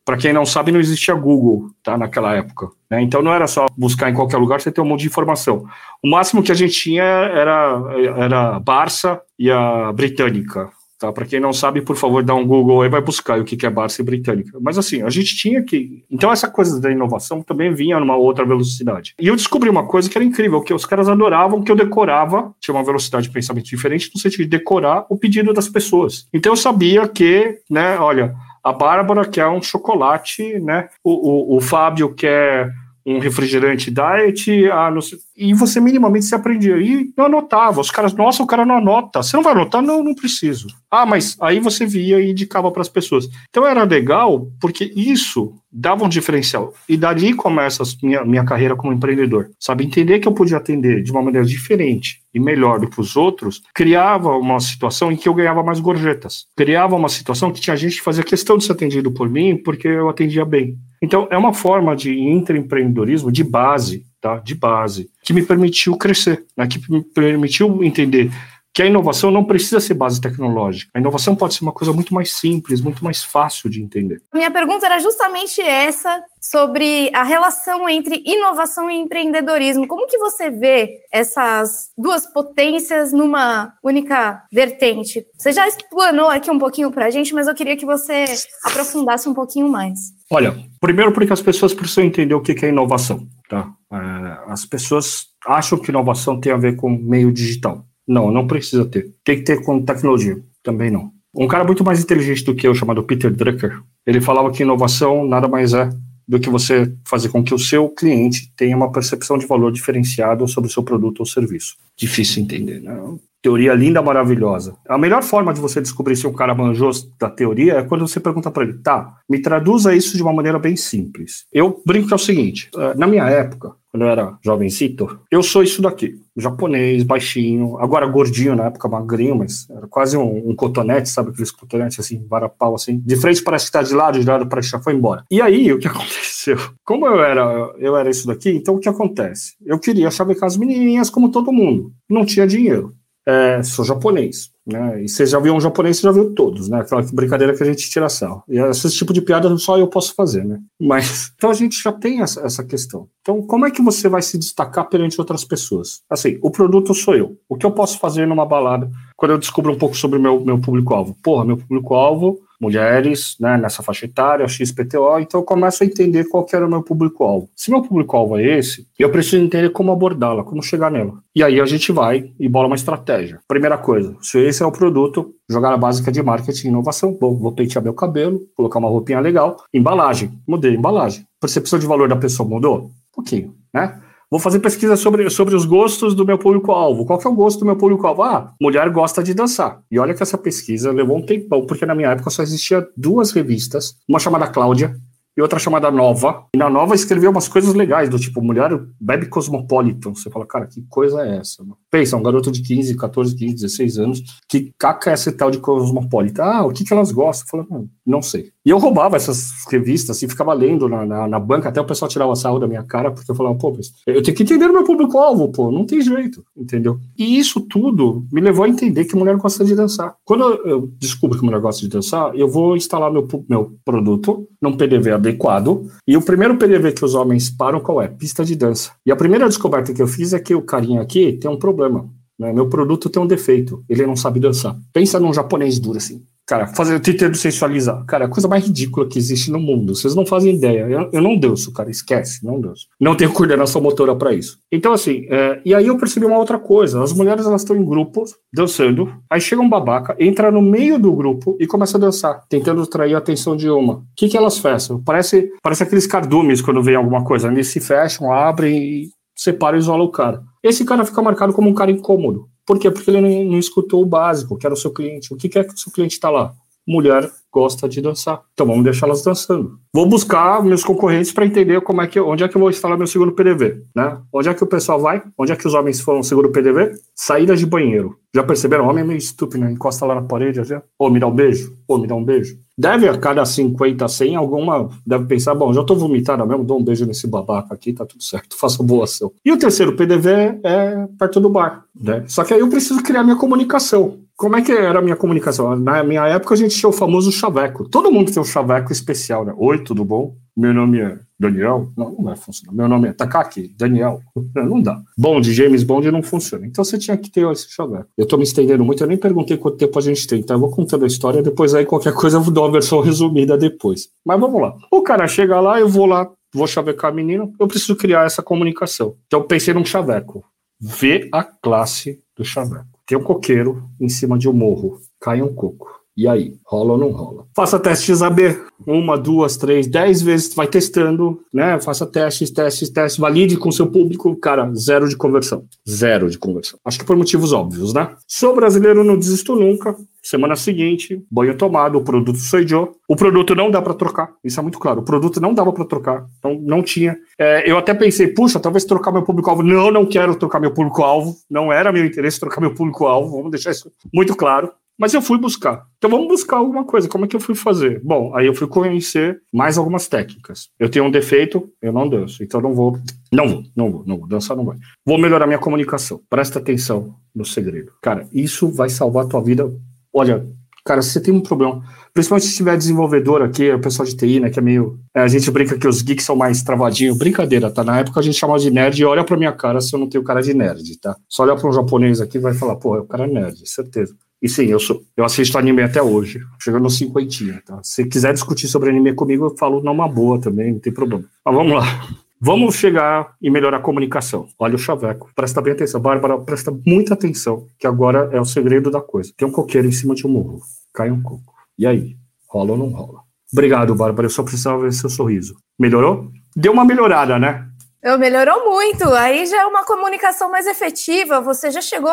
[0.04, 2.68] para quem não sabe, não existia Google, tá, naquela época.
[2.90, 3.02] Né?
[3.02, 5.66] Então não era só buscar em qualquer lugar, você ter um monte de informação.
[6.04, 7.82] O máximo que a gente tinha era,
[8.18, 10.70] era Barça e a Britânica,
[11.02, 11.12] Tá?
[11.12, 13.70] Para quem não sabe, por favor, dá um Google aí, vai buscar o que é
[13.72, 14.60] Barça Britânica.
[14.62, 16.04] Mas assim, a gente tinha que.
[16.12, 19.16] Então, essa coisa da inovação também vinha numa outra velocidade.
[19.20, 22.54] E eu descobri uma coisa que era incrível, que os caras adoravam que eu decorava,
[22.60, 26.28] tinha uma velocidade de pensamento diferente, no sentido de decorar o pedido das pessoas.
[26.32, 30.88] Então eu sabia que, né, olha, a Bárbara quer um chocolate, né?
[31.04, 32.72] O, o, o Fábio quer
[33.06, 36.78] um refrigerante diet, ah, sei, e você minimamente se aprendia.
[36.78, 37.82] E não anotava.
[37.82, 39.24] Os caras, nossa, o cara não anota.
[39.24, 39.82] Você não vai anotar?
[39.82, 40.68] Não, não preciso.
[40.90, 43.28] Ah, mas aí você via e indicava para as pessoas.
[43.50, 46.74] Então era legal, porque isso dava um diferencial.
[46.88, 49.50] E dali começa a minha, minha carreira como empreendedor.
[49.60, 53.16] Sabe, entender que eu podia atender de uma maneira diferente e melhor do que os
[53.16, 56.46] outros, criava uma situação em que eu ganhava mais gorjetas.
[56.56, 59.88] Criava uma situação que tinha gente que fazia questão de ser atendido por mim porque
[59.88, 60.78] eu atendia bem.
[61.02, 64.38] Então, é uma forma de intraempreendedorismo de base, tá?
[64.38, 66.68] De base, que me permitiu crescer, né?
[66.68, 68.32] que me permitiu entender
[68.74, 70.92] que a inovação não precisa ser base tecnológica.
[70.96, 74.22] A inovação pode ser uma coisa muito mais simples, muito mais fácil de entender.
[74.34, 79.88] Minha pergunta era justamente essa sobre a relação entre inovação e empreendedorismo.
[79.88, 85.26] Como que você vê essas duas potências numa única vertente?
[85.38, 88.26] Você já explanou aqui um pouquinho para a gente, mas eu queria que você
[88.64, 90.00] aprofundasse um pouquinho mais.
[90.32, 93.28] Olha, primeiro porque as pessoas precisam entender o que é inovação.
[93.50, 93.70] Tá?
[93.92, 97.86] É, as pessoas acham que inovação tem a ver com meio digital.
[98.08, 99.14] Não, não precisa ter.
[99.24, 100.42] Tem que ter com tecnologia.
[100.64, 101.12] Também não.
[101.34, 105.26] Um cara muito mais inteligente do que eu, chamado Peter Drucker, ele falava que inovação
[105.26, 105.90] nada mais é
[106.28, 110.48] do que você fazer com que o seu cliente tenha uma percepção de valor diferenciado
[110.48, 111.76] sobre o seu produto ou serviço.
[111.98, 112.94] Difícil entender, né?
[113.42, 114.76] Teoria linda, maravilhosa.
[114.88, 118.20] A melhor forma de você descobrir se um cara manjou da teoria é quando você
[118.20, 121.46] pergunta para ele, tá, me traduza isso de uma maneira bem simples.
[121.52, 125.44] Eu brinco que é o seguinte, eh, na minha época, quando eu era jovencito, eu
[125.44, 126.16] sou isso daqui.
[126.38, 131.32] Japonês, baixinho, agora gordinho, na época magrinho, mas era quase um, um cotonete, sabe?
[131.32, 133.00] Aqueles cotonetes assim, varapau assim.
[133.00, 135.26] De frente parece que tá de lado, de lado parece que já foi embora.
[135.30, 136.58] E aí, o que aconteceu?
[136.86, 139.56] Como eu era, eu era isso daqui, então o que acontece?
[139.66, 141.92] Eu queria chavecar as menininhas como todo mundo.
[142.10, 142.94] Não tinha dinheiro.
[143.26, 144.52] É, sou japonês.
[144.66, 145.04] Né?
[145.04, 146.82] E você já viu um japonês, você já viu todos, né?
[146.82, 148.44] Aquela brincadeira que a gente tira sal.
[148.48, 150.60] E esse tipo de piada só eu posso fazer, né?
[150.80, 153.08] Mas então a gente já tem essa, essa questão.
[153.22, 156.02] Então, como é que você vai se destacar perante outras pessoas?
[156.10, 157.38] Assim, o produto sou eu.
[157.50, 160.60] O que eu posso fazer numa balada quando eu descubro um pouco sobre meu, meu
[160.60, 161.16] público-alvo?
[161.24, 166.46] Porra, meu público-alvo mulheres, né, nessa faixa etária, XPTO, então eu começo a entender qual
[166.46, 167.50] que era o meu público-alvo.
[167.56, 171.14] Se meu público-alvo é esse, eu preciso entender como abordá-la, como chegar nela.
[171.36, 173.40] E aí a gente vai e bola uma estratégia.
[173.48, 177.18] Primeira coisa, se esse é o produto, jogada básica de marketing e inovação.
[177.20, 179.58] Bom, vou pentear meu cabelo, colocar uma roupinha legal.
[179.74, 181.26] Embalagem, mudei a embalagem.
[181.40, 182.86] Percepção de valor da pessoa mudou?
[182.86, 184.00] Um pouquinho, né?
[184.32, 187.06] Vou fazer pesquisa sobre, sobre os gostos do meu público-alvo.
[187.06, 188.24] Qual que é o gosto do meu público-alvo?
[188.24, 189.82] Ah, mulher gosta de dançar.
[189.92, 193.32] E olha que essa pesquisa levou um tempão, porque na minha época só existia duas
[193.32, 194.96] revistas, uma chamada Cláudia
[195.36, 196.46] e outra chamada Nova.
[196.56, 200.14] E na Nova escreveu umas coisas legais, do tipo, mulher bebe Cosmopolitan.
[200.14, 201.62] Você fala, cara, que coisa é essa?
[201.62, 201.78] Mano?
[201.90, 205.60] Pensa, um garoto de 15, 14, 15, 16 anos, que caca é esse tal de
[205.60, 206.44] Cosmopolitan?
[206.44, 207.60] Ah, o que, que elas gostam?
[207.60, 208.54] Eu falo, não sei.
[208.66, 212.10] E eu roubava essas revistas, assim, ficava lendo na, na, na, banca, até o pessoal
[212.10, 213.76] tirava sarro da minha cara, porque eu falava, pô,
[214.06, 217.00] eu tenho que entender o meu público-alvo, pô, não tem jeito, entendeu?
[217.18, 220.16] E isso tudo me levou a entender que mulher gosta de dançar.
[220.24, 224.78] Quando eu descubro que mulher gosta de dançar, eu vou instalar meu, meu produto num
[224.78, 228.08] PDV adequado, e o primeiro PDV que os homens param, qual é?
[228.08, 228.92] Pista de dança.
[229.04, 232.08] E a primeira descoberta que eu fiz é que o carinha aqui tem um problema.
[232.42, 232.52] Né?
[232.52, 234.76] Meu produto tem um defeito, ele não sabe dançar.
[234.92, 236.24] Pensa num japonês duro assim.
[236.48, 238.04] Cara, fazer, tentando sensualizar.
[238.06, 239.96] Cara, a coisa mais ridícula que existe no mundo.
[239.96, 240.82] Vocês não fazem ideia.
[240.90, 241.90] Eu, eu não danço, cara.
[241.90, 242.88] Esquece, não danço.
[243.00, 244.58] Não tenho coordenação motora para isso.
[244.72, 247.02] Então, assim, é, e aí eu percebi uma outra coisa.
[247.02, 249.14] As mulheres, elas estão em grupos, dançando.
[249.30, 253.16] Aí chega um babaca, entra no meio do grupo e começa a dançar, tentando atrair
[253.16, 253.94] a atenção de uma.
[253.94, 255.02] O que, que elas fecham?
[255.02, 257.48] Parece, parece aqueles cardumes quando vem alguma coisa.
[257.48, 260.44] Eles se fecham, abrem e separam e isolam o cara.
[260.62, 262.50] Esse cara fica marcado como um cara incômodo.
[262.72, 262.90] Por quê?
[262.90, 265.34] Porque ele não, não escutou o básico, que era o seu cliente.
[265.34, 266.56] O que, que é que o seu cliente está lá?
[266.88, 268.42] Mulher gosta de dançar.
[268.54, 269.78] Então vamos deixar elas dançando.
[269.94, 272.98] Vou buscar meus concorrentes para entender como é que, onde é que eu vou instalar
[272.98, 274.18] meu seguro PDV, né?
[274.32, 275.22] Onde é que o pessoal vai?
[275.38, 276.94] Onde é que os homens foram seguro PDV?
[277.14, 278.16] Saída de banheiro.
[278.34, 278.86] Já perceberam?
[278.86, 279.72] O homem é meio estúpido, né?
[279.72, 282.58] Encosta lá na parede, assim, ô, me dá um beijo, ô, me dá um beijo.
[282.78, 286.84] Deve a cada 50, 100, alguma deve pensar, bom, já tô vomitando mesmo, dou um
[286.84, 289.32] beijo nesse babaca aqui, tá tudo certo, faça boa ação.
[289.44, 292.24] E o terceiro PDV é perto do bar, né?
[292.28, 294.20] Só que aí eu preciso criar minha comunicação.
[294.42, 295.76] Como é que era a minha comunicação?
[295.76, 297.88] Na minha época a gente tinha o famoso chaveco.
[297.88, 299.54] Todo mundo tem um chaveco especial, né?
[299.56, 300.36] Oi, tudo bom?
[300.58, 301.92] Meu nome é Daniel.
[301.96, 302.76] Não, não vai funcionar.
[302.76, 304.20] Meu nome é Takaki, Daniel.
[304.56, 305.00] Não dá.
[305.16, 306.66] Bond, James Bond não funciona.
[306.66, 308.08] Então você tinha que ter esse chaveco.
[308.18, 310.60] Eu tô me estendendo muito, eu nem perguntei quanto tempo a gente tem, então eu
[310.60, 314.10] vou contando a história, depois aí qualquer coisa eu dar uma versão resumida depois.
[314.26, 314.76] Mas vamos lá.
[314.92, 318.42] O cara chega lá, eu vou lá, vou chavecar a menina, eu preciso criar essa
[318.42, 319.16] comunicação.
[319.28, 320.44] Então eu pensei num chaveco.
[320.80, 322.91] Vê a classe do chaveco.
[323.12, 325.02] Tem um coqueiro em cima de um morro.
[325.20, 326.01] Cai um coco.
[326.16, 327.46] E aí, rola ou não rola?
[327.56, 331.80] Faça testes AB, uma, duas, três, dez vezes, vai testando, né?
[331.80, 335.64] Faça testes, testes, testes, valide com seu público, cara, zero de conversão.
[335.90, 336.80] Zero de conversão.
[336.84, 338.14] Acho que por motivos óbvios, né?
[338.28, 339.96] Sou brasileiro, não desisto nunca.
[340.22, 342.96] Semana seguinte, banho tomado, o produto sou eu.
[343.08, 345.02] O produto não dá para trocar, isso é muito claro.
[345.02, 347.18] O produto não dava para trocar, não, não tinha.
[347.40, 349.64] É, eu até pensei, puxa, talvez trocar meu público-alvo.
[349.64, 351.36] Não, não quero trocar meu público-alvo.
[351.50, 353.38] Não era meu interesse trocar meu público-alvo.
[353.38, 354.72] Vamos deixar isso muito claro.
[355.02, 355.88] Mas eu fui buscar.
[355.98, 357.10] Então vamos buscar alguma coisa.
[357.10, 358.00] Como é que eu fui fazer?
[358.04, 360.70] Bom, aí eu fui conhecer mais algumas técnicas.
[360.80, 362.44] Eu tenho um defeito, eu não danço.
[362.44, 363.00] Então não vou,
[363.34, 364.28] não vou, não vou, não vou.
[364.28, 364.78] Dançar não vai.
[365.04, 366.22] Vou melhorar minha comunicação.
[366.30, 367.92] Presta atenção no segredo.
[368.00, 369.68] Cara, isso vai salvar a tua vida.
[370.14, 370.46] Olha,
[370.86, 371.84] cara, se você tem um problema,
[372.14, 375.00] principalmente se tiver desenvolvedor aqui, o pessoal de TI, né, que é meio.
[375.16, 377.18] É, a gente brinca que os geeks são mais travadinhos.
[377.18, 377.84] Brincadeira, tá?
[377.84, 380.08] Na época a gente chamava de nerd e olha pra minha cara se eu não
[380.08, 381.16] tenho cara de nerd, tá?
[381.28, 384.16] Só olha pra um japonês aqui vai falar, pô, o cara é nerd, certeza.
[384.42, 387.80] E sim, eu, sou, eu assisto anime até hoje, chegando nos cinquentinha, tá?
[387.84, 391.24] Se quiser discutir sobre anime comigo, eu falo numa boa também, não tem problema.
[391.46, 392.08] Mas vamos lá.
[392.44, 394.48] Vamos chegar e melhorar a comunicação.
[394.58, 395.30] Olha o chaveco.
[395.36, 396.02] Presta bem atenção.
[396.02, 399.32] Bárbara, presta muita atenção, que agora é o segredo da coisa.
[399.38, 400.60] Tem um coqueiro em cima de um morro.
[400.92, 401.54] Cai um coco.
[401.78, 402.18] E aí?
[402.50, 403.20] Rola ou não rola?
[403.54, 404.26] Obrigado, Bárbara.
[404.26, 405.56] Eu só precisava ver seu sorriso.
[405.78, 406.32] Melhorou?
[406.56, 407.68] Deu uma melhorada, né?
[408.02, 409.08] Eu melhorou muito.
[409.14, 411.42] Aí já é uma comunicação mais efetiva.
[411.42, 412.12] Você já chegou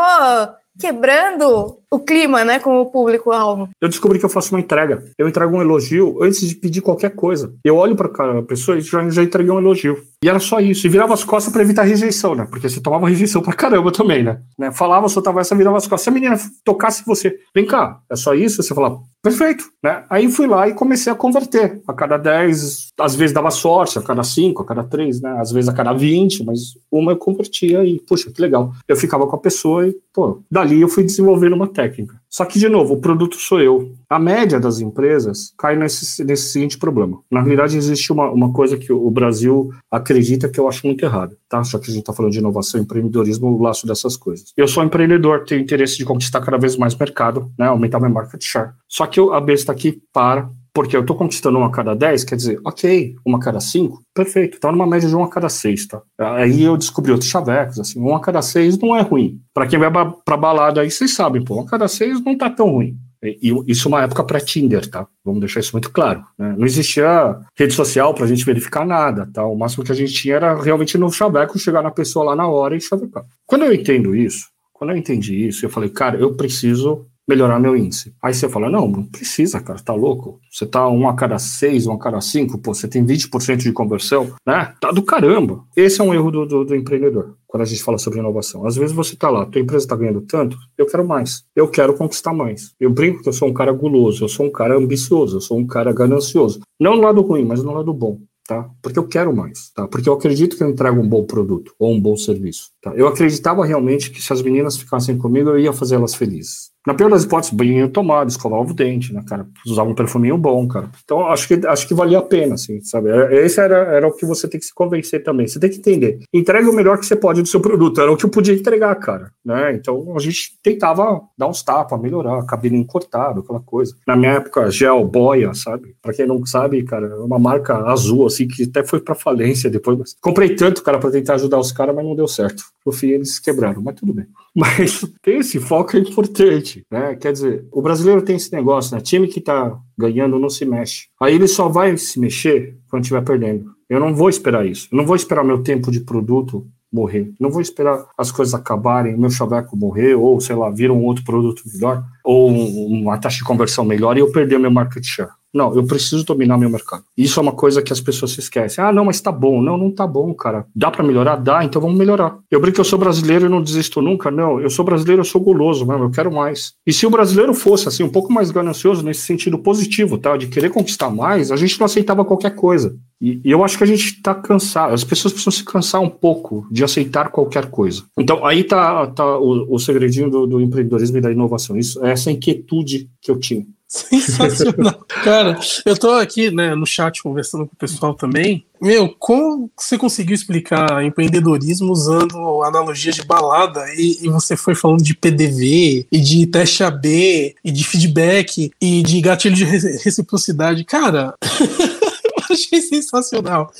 [0.78, 3.68] quebrando o clima, né, com o público-alvo.
[3.80, 5.04] Eu descobri que eu faço uma entrega.
[5.16, 7.54] Eu entrego um elogio antes de pedir qualquer coisa.
[7.64, 9.96] Eu olho para a pessoa e já, já entreguei um elogio.
[10.22, 10.86] E era só isso.
[10.86, 12.46] E virava as costas para evitar rejeição, né?
[12.48, 14.40] Porque você tomava rejeição pra caramba também, né?
[14.58, 14.72] né?
[14.72, 16.02] Falava, soltava essa, virava as costas.
[16.02, 18.62] Se a menina tocasse você, vem cá, é só isso?
[18.62, 20.04] Você falava, perfeito, né?
[20.10, 21.80] Aí fui lá e comecei a converter.
[21.86, 25.36] A cada 10, às vezes dava sorte, a cada 5, a cada 3, né?
[25.40, 28.72] Às vezes a cada 20, mas uma eu convertia e, puxa, que legal.
[28.88, 32.20] Eu ficava com a pessoa e, pô, dali eu fui desenvolvendo uma técnica.
[32.28, 33.94] Só que, de novo, o produto sou eu.
[34.10, 37.20] A média das empresas cai nesse, nesse seguinte problema.
[37.30, 41.36] Na realidade, existe uma, uma coisa que o Brasil acredita que eu acho muito errado,
[41.48, 41.62] tá?
[41.62, 44.52] Já que a gente está falando de inovação, empreendedorismo, o laço dessas coisas.
[44.56, 47.68] Eu sou empreendedor, tenho interesse de conquistar cada vez mais mercado, né?
[47.68, 48.72] Aumentar meu market share.
[48.88, 52.24] Só que eu, a besta aqui para porque eu estou conquistando uma a cada 10,
[52.24, 55.48] quer dizer, ok, uma a cada 5, perfeito, tá numa média de uma a cada
[55.48, 56.02] 6, tá?
[56.18, 59.40] Aí eu descobri outros chavecos, assim, uma a cada 6 não é ruim.
[59.52, 59.90] Para quem vai
[60.24, 62.96] pra balada aí, vocês sabem, pô, uma a cada 6 não tá tão ruim.
[63.20, 65.04] E isso é uma época pré-Tinder, tá?
[65.24, 66.22] Vamos deixar isso muito claro.
[66.38, 66.54] Né?
[66.56, 69.44] Não existia rede social para a gente verificar nada, tá?
[69.44, 72.46] O máximo que a gente tinha era realmente no chaveco, chegar na pessoa lá na
[72.46, 73.24] hora e chavecar.
[73.44, 77.76] Quando eu entendo isso, quando eu entendi isso, eu falei, cara, eu preciso melhorar meu
[77.76, 78.14] índice.
[78.22, 80.40] Aí você fala, não, não precisa, cara, tá louco?
[80.50, 83.72] Você tá um a cada seis, um a cada cinco, pô, você tem 20% de
[83.72, 84.72] conversão, né?
[84.80, 85.62] Tá do caramba.
[85.76, 88.66] Esse é um erro do, do, do, empreendedor, quando a gente fala sobre inovação.
[88.66, 91.94] Às vezes você tá lá, tua empresa tá ganhando tanto, eu quero mais, eu quero
[91.94, 92.72] conquistar mais.
[92.80, 95.58] Eu brinco que eu sou um cara guloso, eu sou um cara ambicioso, eu sou
[95.58, 96.60] um cara ganancioso.
[96.80, 98.68] Não no lado ruim, mas no lado bom tá?
[98.80, 99.86] Porque eu quero mais, tá?
[99.86, 102.94] Porque eu acredito que eu entrego um bom produto ou um bom serviço, tá?
[102.96, 106.70] Eu acreditava realmente que se as meninas ficassem comigo, eu ia fazer elas felizes.
[106.86, 109.46] Na pior das hipóteses, banho tomado, escovava o dente, né, cara?
[109.66, 110.88] Usava um perfuminho bom, cara.
[111.04, 113.10] Então, acho que, acho que valia a pena, assim, sabe?
[113.10, 115.46] É, esse era, era o que você tem que se convencer também.
[115.46, 116.20] Você tem que entender.
[116.32, 118.00] Entregue o melhor que você pode do seu produto.
[118.00, 119.74] Era o que eu podia entregar, cara, né?
[119.74, 123.94] Então, a gente tentava dar uns tapas, melhorar, cabelo cortado, aquela coisa.
[124.06, 125.94] Na minha época, gel, boia, sabe?
[126.00, 129.68] Pra quem não sabe, cara, é uma marca azul, assim, que até foi pra falência
[129.68, 129.98] depois.
[129.98, 130.16] Mas...
[130.20, 132.62] Comprei tanto, cara, pra tentar ajudar os caras, mas não deu certo.
[132.86, 134.26] No fim, eles quebraram, mas tudo bem.
[134.58, 137.16] Mas tem esse foco é importante, né?
[137.16, 139.00] Quer dizer, o brasileiro tem esse negócio, né?
[139.00, 141.06] Time que tá ganhando não se mexe.
[141.20, 143.70] Aí ele só vai se mexer quando estiver perdendo.
[143.88, 144.88] Eu não vou esperar isso.
[144.92, 147.32] Eu não vou esperar meu tempo de produto morrer.
[147.38, 151.24] Não vou esperar as coisas acabarem, meu chaveco morrer, ou sei lá, vir um outro
[151.24, 155.30] produto melhor, ou uma taxa de conversão melhor e eu perder meu market share.
[155.52, 157.04] Não, eu preciso dominar meu mercado.
[157.16, 158.84] Isso é uma coisa que as pessoas se esquecem.
[158.84, 159.62] Ah, não, mas tá bom.
[159.62, 160.66] Não, não tá bom, cara.
[160.74, 161.36] Dá para melhorar?
[161.36, 162.38] Dá, então vamos melhorar.
[162.50, 164.30] Eu brinco que eu sou brasileiro e não desisto nunca.
[164.30, 166.74] Não, eu sou brasileiro, eu sou guloso mesmo, eu quero mais.
[166.86, 170.36] E se o brasileiro fosse, assim, um pouco mais ganancioso nesse sentido positivo, tá?
[170.36, 172.94] De querer conquistar mais, a gente não aceitava qualquer coisa.
[173.20, 174.92] E, eu acho que a gente tá cansado.
[174.92, 178.04] As pessoas precisam se cansar um pouco de aceitar qualquer coisa.
[178.18, 181.76] Então, aí tá, tá o, o segredinho do, do empreendedorismo e da inovação.
[181.76, 183.66] Isso, é essa inquietude que eu tinha.
[183.88, 185.02] Sensacional.
[185.24, 188.66] Cara, eu tô aqui né, no chat conversando com o pessoal também.
[188.80, 195.02] Meu, como você conseguiu explicar empreendedorismo usando analogia de balada e, e, você foi falando
[195.02, 200.84] de PDV e de teste AB e de feedback e de gatilho de reciprocidade?
[200.84, 203.72] Cara, eu achei sensacional.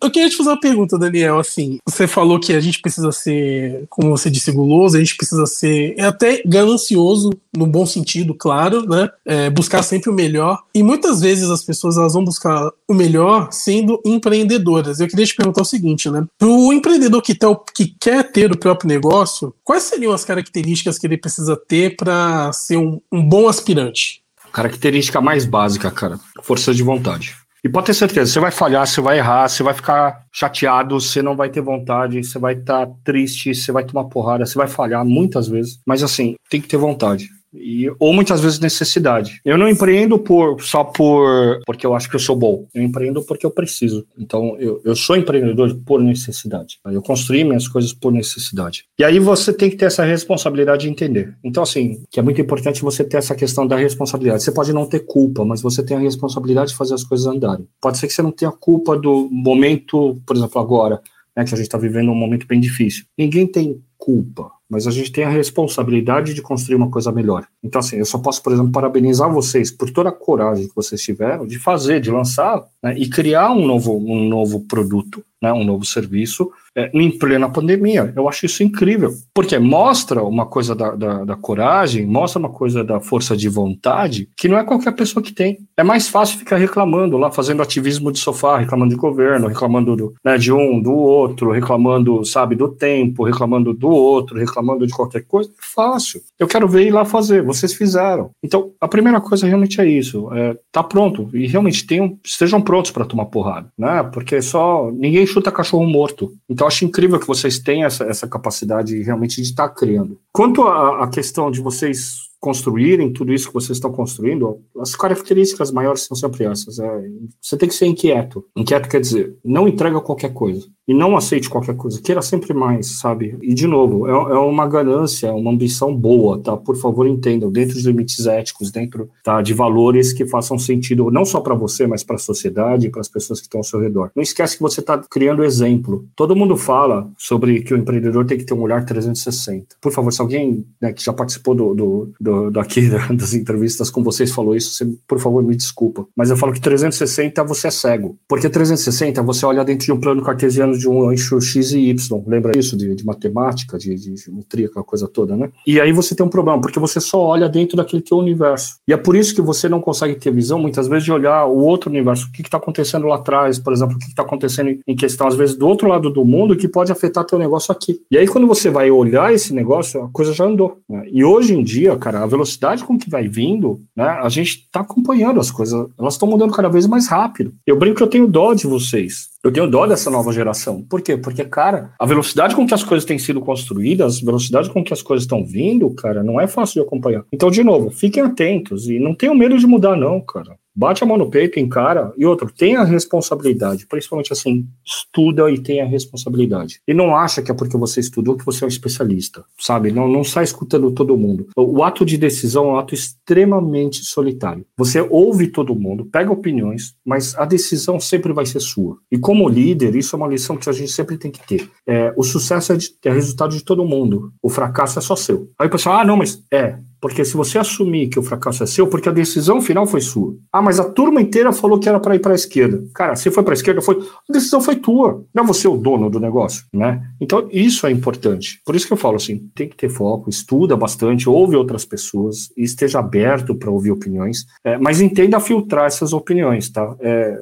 [0.00, 1.38] Eu queria te fazer uma pergunta, Daniel.
[1.38, 5.46] Assim, você falou que a gente precisa ser, como você disse, guloso, a gente precisa
[5.46, 9.08] ser até ganancioso, no bom sentido, claro, né?
[9.24, 10.62] É, buscar sempre o melhor.
[10.74, 15.00] E muitas vezes as pessoas elas vão buscar o melhor sendo empreendedoras.
[15.00, 16.24] Eu queria te perguntar o seguinte, né?
[16.38, 20.98] Para o empreendedor que, tá, que quer ter o próprio negócio, quais seriam as características
[20.98, 24.22] que ele precisa ter para ser um, um bom aspirante?
[24.52, 27.34] Característica mais básica, cara, força de vontade.
[27.64, 31.22] E pode ter certeza, você vai falhar, você vai errar, você vai ficar chateado, você
[31.22, 34.68] não vai ter vontade, você vai estar tá triste, você vai tomar porrada, você vai
[34.68, 35.80] falhar muitas vezes.
[35.86, 37.30] Mas assim, tem que ter vontade.
[37.54, 39.40] E, ou muitas vezes necessidade.
[39.44, 42.66] Eu não empreendo por só por porque eu acho que eu sou bom.
[42.74, 44.06] Eu empreendo porque eu preciso.
[44.18, 46.78] Então, eu, eu sou empreendedor por necessidade.
[46.84, 48.84] Eu construí minhas coisas por necessidade.
[48.98, 51.34] E aí você tem que ter essa responsabilidade de entender.
[51.42, 54.42] Então, assim, que é muito importante você ter essa questão da responsabilidade.
[54.42, 57.66] Você pode não ter culpa, mas você tem a responsabilidade de fazer as coisas andarem.
[57.80, 61.00] Pode ser que você não tenha culpa do momento, por exemplo, agora,
[61.36, 63.04] né, que a gente está vivendo um momento bem difícil.
[63.18, 67.46] Ninguém tem culpa mas a gente tem a responsabilidade de construir uma coisa melhor.
[67.62, 71.00] Então, assim, eu só posso, por exemplo, parabenizar vocês por toda a coragem que vocês
[71.02, 75.62] tiveram de fazer, de lançar né, e criar um novo, um novo produto, né, um
[75.62, 78.12] novo serviço é, em plena pandemia.
[78.16, 82.82] Eu acho isso incrível, porque mostra uma coisa da, da, da, coragem, mostra uma coisa
[82.82, 85.58] da força de vontade que não é qualquer pessoa que tem.
[85.76, 90.14] É mais fácil ficar reclamando lá, fazendo ativismo de sofá, reclamando de governo, reclamando do,
[90.24, 95.24] né, de um, do outro, reclamando, sabe, do tempo, reclamando do outro, reclamando de qualquer
[95.24, 95.50] coisa.
[95.50, 96.22] É fácil.
[96.38, 97.42] Eu quero ver ir lá fazer.
[97.42, 98.30] Vocês fizeram.
[98.42, 100.32] Então, a primeira coisa realmente é isso.
[100.32, 101.28] É, tá pronto.
[101.34, 104.02] E realmente tenham, estejam prontos para tomar porrada, né?
[104.12, 106.32] Porque só ninguém chuta cachorro morto.
[106.48, 110.18] Então acho incrível que vocês tenham essa, essa capacidade realmente de estar criando.
[110.32, 116.02] Quanto à questão de vocês construírem tudo isso que vocês estão construindo, as características maiores
[116.02, 116.78] são sempre essas.
[116.78, 117.08] É,
[117.40, 118.44] você tem que ser inquieto.
[118.54, 122.98] Inquieto quer dizer, não entrega qualquer coisa e não aceite qualquer coisa, queira sempre mais,
[122.98, 123.36] sabe?
[123.42, 126.56] E de novo, é, é uma ganância, uma ambição boa, tá?
[126.56, 131.24] Por favor, entendam, dentro de limites éticos, dentro tá, de valores que façam sentido não
[131.24, 133.80] só para você, mas para a sociedade e para as pessoas que estão ao seu
[133.80, 134.10] redor.
[134.14, 136.06] Não esquece que você está criando exemplo.
[136.14, 139.76] Todo mundo fala sobre que o empreendedor tem que ter um olhar 360.
[139.80, 144.02] Por favor, se alguém né, que já participou do, do, do daqui das entrevistas com
[144.02, 146.06] vocês falou isso, você, por favor, me desculpa.
[146.16, 148.18] Mas eu falo que 360 você é cego.
[148.28, 152.24] Porque 360 você olha dentro de um plano cartesiano de um eixo X e Y.
[152.26, 155.50] Lembra isso de, de matemática, de, de, geometria, aquela coisa toda, né?
[155.66, 158.76] E aí você tem um problema, porque você só olha dentro daquele teu universo.
[158.86, 161.58] E é por isso que você não consegue ter visão, muitas vezes, de olhar o
[161.58, 162.26] outro universo.
[162.26, 165.36] O que está acontecendo lá atrás, por exemplo, o que está acontecendo em questão, às
[165.36, 168.00] vezes, do outro lado do mundo, que pode afetar teu negócio aqui.
[168.10, 170.78] E aí, quando você vai olhar esse negócio, a coisa já andou.
[170.88, 171.04] Né?
[171.10, 174.80] E hoje em dia, cara, a velocidade com que vai vindo, né, a gente está
[174.80, 177.52] acompanhando as coisas, elas estão mudando cada vez mais rápido.
[177.66, 179.28] Eu brinco que eu tenho dó de vocês.
[179.44, 180.82] Eu tenho dó dessa nova geração.
[180.82, 181.18] Por quê?
[181.18, 184.94] Porque, cara, a velocidade com que as coisas têm sido construídas, a velocidade com que
[184.94, 187.24] as coisas estão vindo, cara, não é fácil de acompanhar.
[187.30, 191.06] Então, de novo, fiquem atentos e não tenham medo de mudar, não, cara bate a
[191.06, 196.80] mão no peito, encara, e outro, tenha responsabilidade, principalmente assim, estuda e tenha responsabilidade.
[196.86, 199.92] E não acha que é porque você estudou que você é um especialista, sabe?
[199.92, 201.48] Não, não sai escutando todo mundo.
[201.56, 204.64] O, o ato de decisão é um ato extremamente solitário.
[204.76, 208.98] Você ouve todo mundo, pega opiniões, mas a decisão sempre vai ser sua.
[209.10, 211.70] E como líder, isso é uma lição que a gente sempre tem que ter.
[211.86, 215.48] É, o sucesso é, de, é resultado de todo mundo, o fracasso é só seu.
[215.58, 218.66] Aí o pessoal, ah, não, mas é, porque se você assumir que o fracasso é
[218.66, 220.34] seu, porque a decisão final foi sua.
[220.50, 222.82] Ah, mas a turma inteira falou que era para ir para a esquerda.
[222.94, 225.22] Cara, se foi para a esquerda, foi a decisão foi tua.
[225.34, 227.02] Não é você o dono do negócio, né?
[227.20, 228.58] Então isso é importante.
[228.64, 232.48] Por isso que eu falo assim, tem que ter foco, estuda bastante, ouve outras pessoas
[232.56, 236.96] esteja aberto para ouvir opiniões, é, mas entenda filtrar essas opiniões, tá?
[237.00, 237.38] É,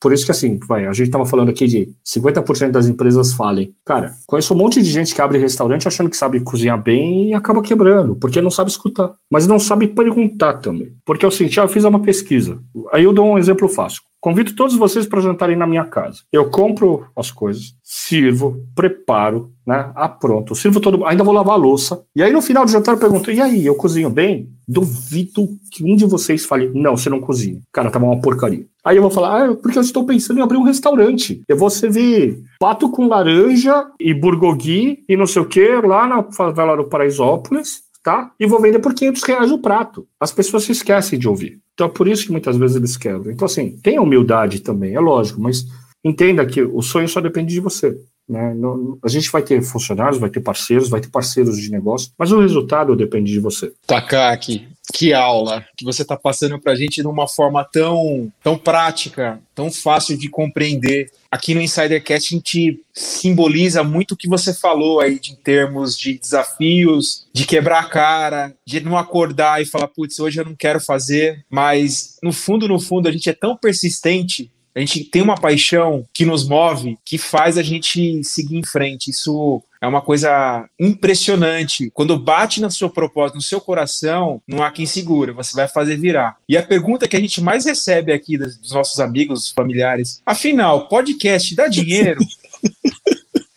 [0.00, 3.74] por isso que assim, vai, a gente estava falando aqui de 50% das empresas falem.
[3.84, 7.34] Cara, conheço um monte de gente que abre restaurante achando que sabe cozinhar bem e
[7.34, 10.92] acaba quebrando, porque não sabe escutar, mas não sabe perguntar também.
[11.04, 12.58] Porque é o seguinte, ah, eu fiz uma pesquisa.
[12.92, 14.02] Aí eu dou um exemplo fácil.
[14.20, 16.22] Convido todos vocês para jantarem na minha casa.
[16.32, 19.92] Eu compro as coisas, sirvo, preparo, né?
[19.94, 20.56] Apronto.
[20.56, 22.02] Sirvo todo ainda vou lavar a louça.
[22.16, 25.84] E aí no final do jantar eu pergunto: "E aí, eu cozinho bem?" Duvido que
[25.84, 28.66] um de vocês fale: "Não, você não cozinha." Cara, tá uma porcaria.
[28.88, 31.42] Aí eu vou falar: "Ah, porque eu estou pensando em abrir um restaurante.
[31.46, 36.22] Eu vou servir pato com laranja e burgogi e não sei o que lá na
[36.32, 38.30] favela do Paraisópolis." Tá?
[38.40, 40.06] E vou vender por 500 reais o prato.
[40.18, 41.58] As pessoas se esquecem de ouvir.
[41.74, 43.30] Então é por isso que muitas vezes eles quebram.
[43.30, 45.66] Então, assim, tenha humildade também, é lógico, mas
[46.02, 47.94] entenda que o sonho só depende de você.
[48.28, 48.54] Né?
[49.02, 52.40] A gente vai ter funcionários, vai ter parceiros, vai ter parceiros de negócio, mas o
[52.40, 53.72] resultado depende de você.
[53.86, 58.56] Takaki, que aula que você está passando para a gente de uma forma tão, tão
[58.56, 61.10] prática, tão fácil de compreender.
[61.30, 65.96] Aqui no Insidercast a gente simboliza muito o que você falou aí de, em termos
[65.96, 70.54] de desafios, de quebrar a cara, de não acordar e falar, putz, hoje eu não
[70.54, 75.22] quero fazer, mas no fundo, no fundo, a gente é tão persistente a gente tem
[75.22, 79.10] uma paixão que nos move, que faz a gente seguir em frente.
[79.10, 81.90] Isso é uma coisa impressionante.
[81.94, 85.96] Quando bate no seu propósito, no seu coração, não há quem segura, você vai fazer
[85.96, 86.36] virar.
[86.48, 91.54] E a pergunta que a gente mais recebe aqui dos nossos amigos, familiares, afinal, podcast
[91.54, 92.20] dá dinheiro?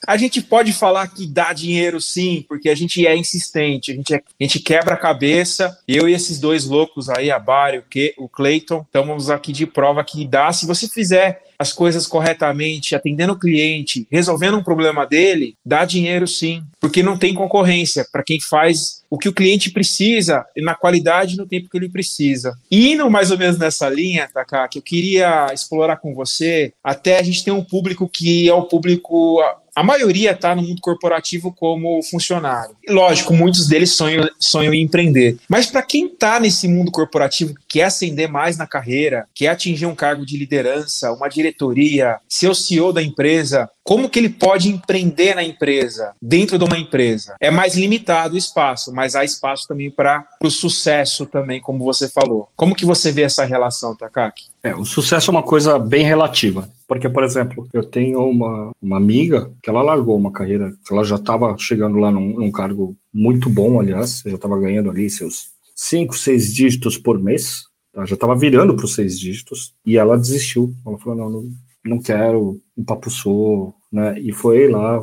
[0.08, 4.14] A gente pode falar que dá dinheiro sim, porque a gente é insistente, a gente,
[4.14, 5.78] é, a gente quebra a cabeça.
[5.88, 9.68] Eu e esses dois loucos aí, a Bari, o, que, o Clayton, estamos aqui de
[9.68, 10.52] prova que dá.
[10.52, 16.28] Se você fizer as coisas corretamente, atendendo o cliente, resolvendo um problema dele, dá dinheiro
[16.28, 18.04] sim, porque não tem concorrência.
[18.12, 21.90] Para quem faz o que o cliente precisa na qualidade e no tempo que ele
[21.90, 22.58] precisa.
[22.72, 27.20] E indo mais ou menos nessa linha, Taka, que eu queria explorar com você, até
[27.20, 29.42] a gente tem um público que é o público
[29.76, 32.76] a maioria está no mundo corporativo como funcionário.
[32.90, 35.38] lógico, muitos deles sonham, sonham em empreender.
[35.48, 39.96] Mas para quem está nesse mundo corporativo, quer ascender mais na carreira, quer atingir um
[39.96, 45.36] cargo de liderança, uma diretoria, ser o CEO da empresa, como que ele pode empreender
[45.36, 47.36] na empresa, dentro de uma empresa?
[47.40, 52.08] É mais limitado o espaço, mas há espaço também para o sucesso também, como você
[52.08, 52.48] falou.
[52.56, 54.46] Como que você vê essa relação, Takaki?
[54.64, 56.70] É, o sucesso é uma coisa bem relativa.
[56.88, 61.16] Porque, por exemplo, eu tenho uma, uma amiga que ela largou uma carreira, ela já
[61.16, 66.18] estava chegando lá num, num, cargo muito bom, aliás, já estava ganhando ali seus cinco,
[66.18, 67.64] seis dígitos por mês,
[67.94, 68.06] tá?
[68.06, 70.74] já estava virando para os seis dígitos, e ela desistiu.
[70.86, 71.50] Ela falou: não, não
[71.86, 74.20] não quero, empapuçou, né?
[74.20, 75.02] E foi lá